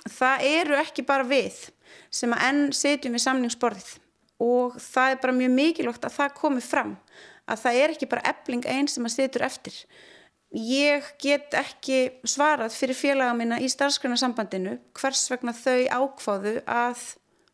það 0.07 0.45
eru 0.47 0.77
ekki 0.79 1.05
bara 1.07 1.27
við 1.27 1.57
sem 2.13 2.31
að 2.33 2.45
enn 2.49 2.61
setjum 2.75 3.15
við 3.15 3.25
samningsborðið. 3.25 3.89
Og 4.39 4.77
það 4.79 5.13
er 5.13 5.19
bara 5.23 5.35
mjög 5.35 5.51
mikilvægt 5.55 6.05
að 6.07 6.15
það 6.15 6.37
komi 6.37 6.63
fram 6.63 6.93
að 7.49 7.63
það 7.63 7.79
er 7.81 7.93
ekki 7.95 8.07
bara 8.09 8.29
ebling 8.29 8.65
einn 8.69 8.87
sem 8.87 9.05
að 9.07 9.15
setjur 9.17 9.45
eftir. 9.47 9.75
Ég 10.49 11.05
get 11.21 11.53
ekki 11.57 11.99
svarað 12.25 12.73
fyrir 12.73 12.97
félaga 12.97 13.35
minna 13.37 13.59
í 13.61 13.67
starfsgrunnarsambandinu 13.69 14.77
hvers 14.97 15.27
vegna 15.29 15.53
þau 15.53 15.81
ákváðu 15.99 16.55
að 16.65 17.03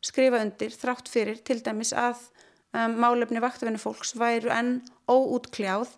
skrifa 0.05 0.39
undir 0.45 0.75
þrátt 0.75 1.09
fyrir 1.11 1.41
til 1.43 1.59
dæmis 1.65 1.91
að 1.97 2.21
um, 2.75 2.95
málefni 3.01 3.41
vaktafinu 3.43 3.81
fólks 3.81 4.13
væru 4.19 4.53
enn 4.53 4.77
óútkljáð. 5.11 5.91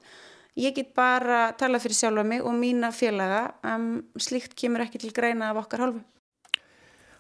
Ég 0.57 0.73
get 0.73 0.95
bara 0.97 1.51
talað 1.59 1.85
fyrir 1.85 1.99
sjálfa 1.99 2.25
mig 2.25 2.41
og 2.41 2.55
mína 2.57 2.89
félaga 2.95 3.43
um, 3.75 3.99
slíkt 4.17 4.57
kemur 4.57 4.87
ekki 4.87 5.03
til 5.03 5.13
greina 5.13 5.51
af 5.51 5.65
okkar 5.65 5.85
hálfu 5.85 6.05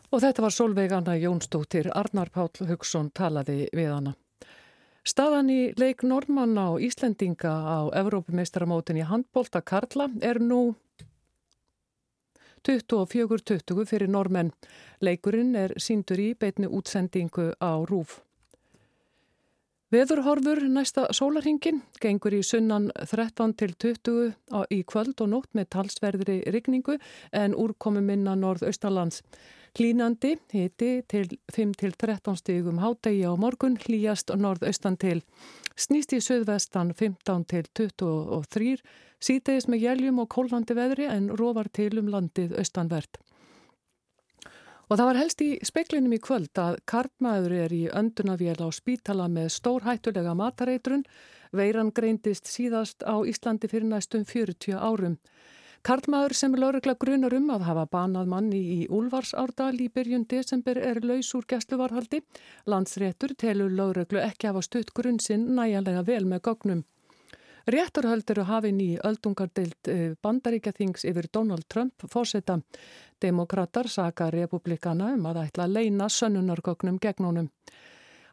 Og 0.07 0.21
þetta 0.23 0.43
var 0.45 0.53
Solveig 0.55 0.93
Anna 0.95 1.17
Jónsdóttir, 1.19 1.89
Arnar 1.91 2.29
Páll 2.31 2.67
Hugson 2.69 3.09
talaði 3.11 3.65
við 3.75 3.89
hana. 3.91 4.13
Staðan 5.07 5.49
í 5.51 5.61
leik 5.79 6.03
Normanna 6.03 6.69
og 6.73 6.83
Íslendinga 6.83 7.51
á 7.51 7.79
Evrópumeistaramótin 7.95 8.99
í 8.99 9.07
handbólta 9.07 9.61
Karla 9.63 10.07
er 10.23 10.39
nú 10.43 10.75
24-20 12.67 13.87
fyrir 13.87 14.11
normenn. 14.11 14.53
Leikurinn 15.03 15.55
er 15.55 15.75
síndur 15.79 16.19
í 16.19 16.33
beitni 16.39 16.67
útsendingu 16.67 17.53
á 17.59 17.71
Rúf. 17.87 18.21
Veðurhorfur 19.91 20.65
næsta 20.67 21.05
sólarhingin 21.15 21.77
gengur 22.03 22.35
í 22.35 22.41
sunnan 22.43 22.89
13 23.07 23.53
til 23.55 23.71
20 23.79 24.65
í 24.75 24.81
kvöld 24.83 25.23
og 25.23 25.29
nótt 25.31 25.53
með 25.55 25.69
talsverðri 25.77 26.41
rigningu 26.51 26.97
en 27.31 27.55
úrkomi 27.55 28.03
minna 28.03 28.35
norð-austalands. 28.35 29.21
Hlínandi 29.77 30.31
hiti 30.49 31.03
til 31.05 31.27
5-13 31.53 32.37
stígum 32.39 32.79
hádegi 32.81 33.21
á 33.29 33.37
morgun, 33.37 33.75
hlýjast 33.77 34.31
norðaustan 34.33 34.95
til. 34.97 35.19
Snýst 35.77 36.15
í 36.17 36.21
söðvestan 36.23 36.95
15-23, 36.97 38.79
sítegis 39.21 39.67
með 39.69 39.83
jæljum 39.85 40.23
og 40.23 40.31
kólandi 40.33 40.73
veðri 40.73 41.05
en 41.13 41.29
róvar 41.29 41.69
til 41.69 41.91
um 42.01 42.09
landið 42.09 42.55
austanvert. 42.57 43.19
Og 44.89 44.97
það 44.97 45.09
var 45.11 45.19
helst 45.21 45.43
í 45.45 45.49
speiklinum 45.69 46.15
í 46.15 46.21
kvöld 46.25 46.57
að 46.63 46.79
kartmaður 46.89 47.57
er 47.67 47.75
í 47.75 47.83
öndunavél 48.01 48.57
á 48.57 48.69
spítala 48.73 49.27
með 49.29 49.51
stórhættulega 49.59 50.33
matareitrun. 50.33 51.05
Veiran 51.53 51.93
greindist 51.93 52.49
síðast 52.49 53.05
á 53.05 53.13
Íslandi 53.21 53.69
fyrir 53.69 53.91
næstum 53.91 54.25
40 54.25 54.73
árum. 54.73 55.19
Karlmaður 55.85 56.33
sem 56.33 56.55
laurugla 56.57 56.95
grunar 56.99 57.33
um 57.37 57.49
að 57.53 57.65
hafa 57.67 57.85
banað 57.91 58.29
manni 58.31 58.59
í 58.73 58.79
Úlfarsárdal 58.89 59.75
í 59.83 59.87
byrjun 59.93 60.25
desember 60.29 60.77
er 60.77 60.99
laus 61.05 61.33
úr 61.37 61.45
gæsluvarhaldi. 61.47 62.21
Landsréttur 62.65 63.35
telur 63.37 63.71
lauruglu 63.71 64.21
ekki 64.23 64.49
hafa 64.49 64.63
stutt 64.65 64.93
grunn 64.97 65.19
sinn 65.19 65.49
næjanlega 65.55 66.03
vel 66.07 66.25
með 66.25 66.43
gognum. 66.49 66.83
Rétturhöld 67.67 68.29
eru 68.31 68.45
hafinn 68.47 68.77
í 68.79 68.93
öldungardeilt 69.03 69.89
eh, 69.91 70.13
bandaríkjathings 70.23 71.03
yfir 71.09 71.27
Donald 71.33 71.67
Trump 71.67 72.05
fórseta. 72.13 72.61
Demokrater 73.21 73.89
saka 73.91 74.29
republikana 74.31 75.11
um 75.17 75.25
að 75.27 75.41
ætla 75.41 75.65
að 75.67 75.75
leina 75.75 76.07
sönnunargognum 76.07 76.99
gegn 77.03 77.27
honum. 77.27 77.49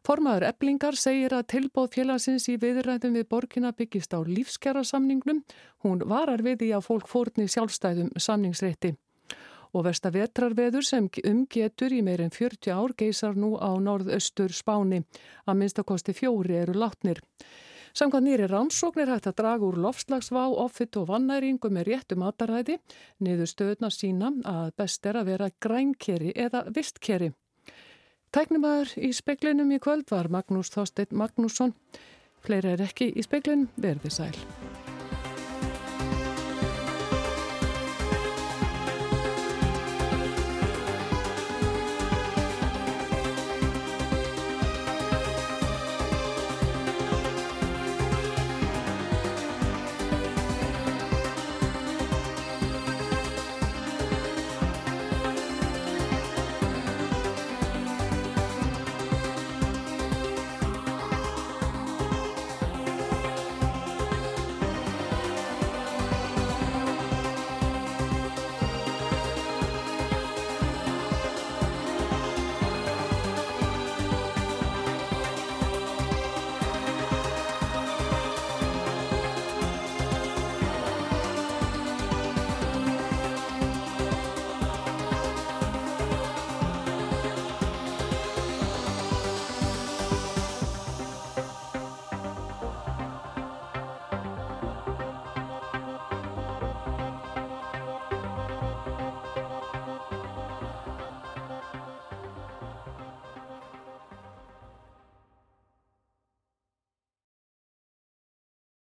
Formaður 0.05 0.45
eblingar 0.51 0.99
segir 1.01 1.33
að 1.33 1.47
tilbóð 1.49 1.95
félagsins 1.95 2.45
í 2.53 2.59
viðræðum 2.61 3.15
við 3.17 3.25
borgina 3.31 3.71
byggist 3.73 4.13
á 4.13 4.21
lífskjara-samningnum. 4.21 5.39
Hún 5.81 6.03
varar 6.05 6.43
við 6.45 6.67
í 6.67 6.73
að 6.77 6.85
fólk 6.91 7.09
fórni 7.09 7.47
sjálfstæðum 7.49 8.11
samningsrétti. 8.21 8.91
Og 9.73 9.87
versta 9.87 10.11
vetrarveður 10.13 10.85
sem 10.85 11.07
umgetur 11.25 11.95
í 11.97 12.03
meirinn 12.05 12.35
40 12.35 12.75
ár 12.77 12.93
geysar 13.01 13.33
nú 13.33 13.55
á 13.57 13.73
norðaustur 13.81 14.53
Spáni. 14.53 15.01
Að 15.49 15.57
minnstakosti 15.63 16.13
fjóri 16.13 16.59
eru 16.61 16.77
látnir. 16.77 17.23
Samkvæmt 17.97 18.27
nýri 18.27 18.51
rannsóknir 18.51 19.09
hægt 19.09 19.31
að 19.31 19.39
draga 19.39 19.65
úr 19.65 19.79
lofslagsvá, 19.87 20.43
offitt 20.53 20.99
og 21.01 21.09
vannæringu 21.09 21.71
með 21.73 21.89
réttu 21.89 22.19
mataræði. 22.21 22.77
Niður 23.25 23.49
stöðna 23.49 23.89
sína 23.89 24.35
að 24.45 24.75
best 24.83 25.09
er 25.09 25.17
að 25.23 25.33
vera 25.33 25.51
grænkeri 25.65 26.35
eða 26.37 26.67
vistkeri. 26.75 27.33
Tæknumæður 28.35 28.97
í 28.99 29.13
speklinum 29.15 29.69
í 29.71 29.77
kvöld 29.79 30.09
var 30.11 30.27
Magnús 30.27 30.73
Þorstein 30.75 31.15
Magnússon. 31.15 31.71
Fleira 32.43 32.73
er 32.75 32.83
ekki 32.83 33.13
í 33.15 33.23
speklinum, 33.23 33.69
verði 33.79 34.11
sæl. 34.11 34.35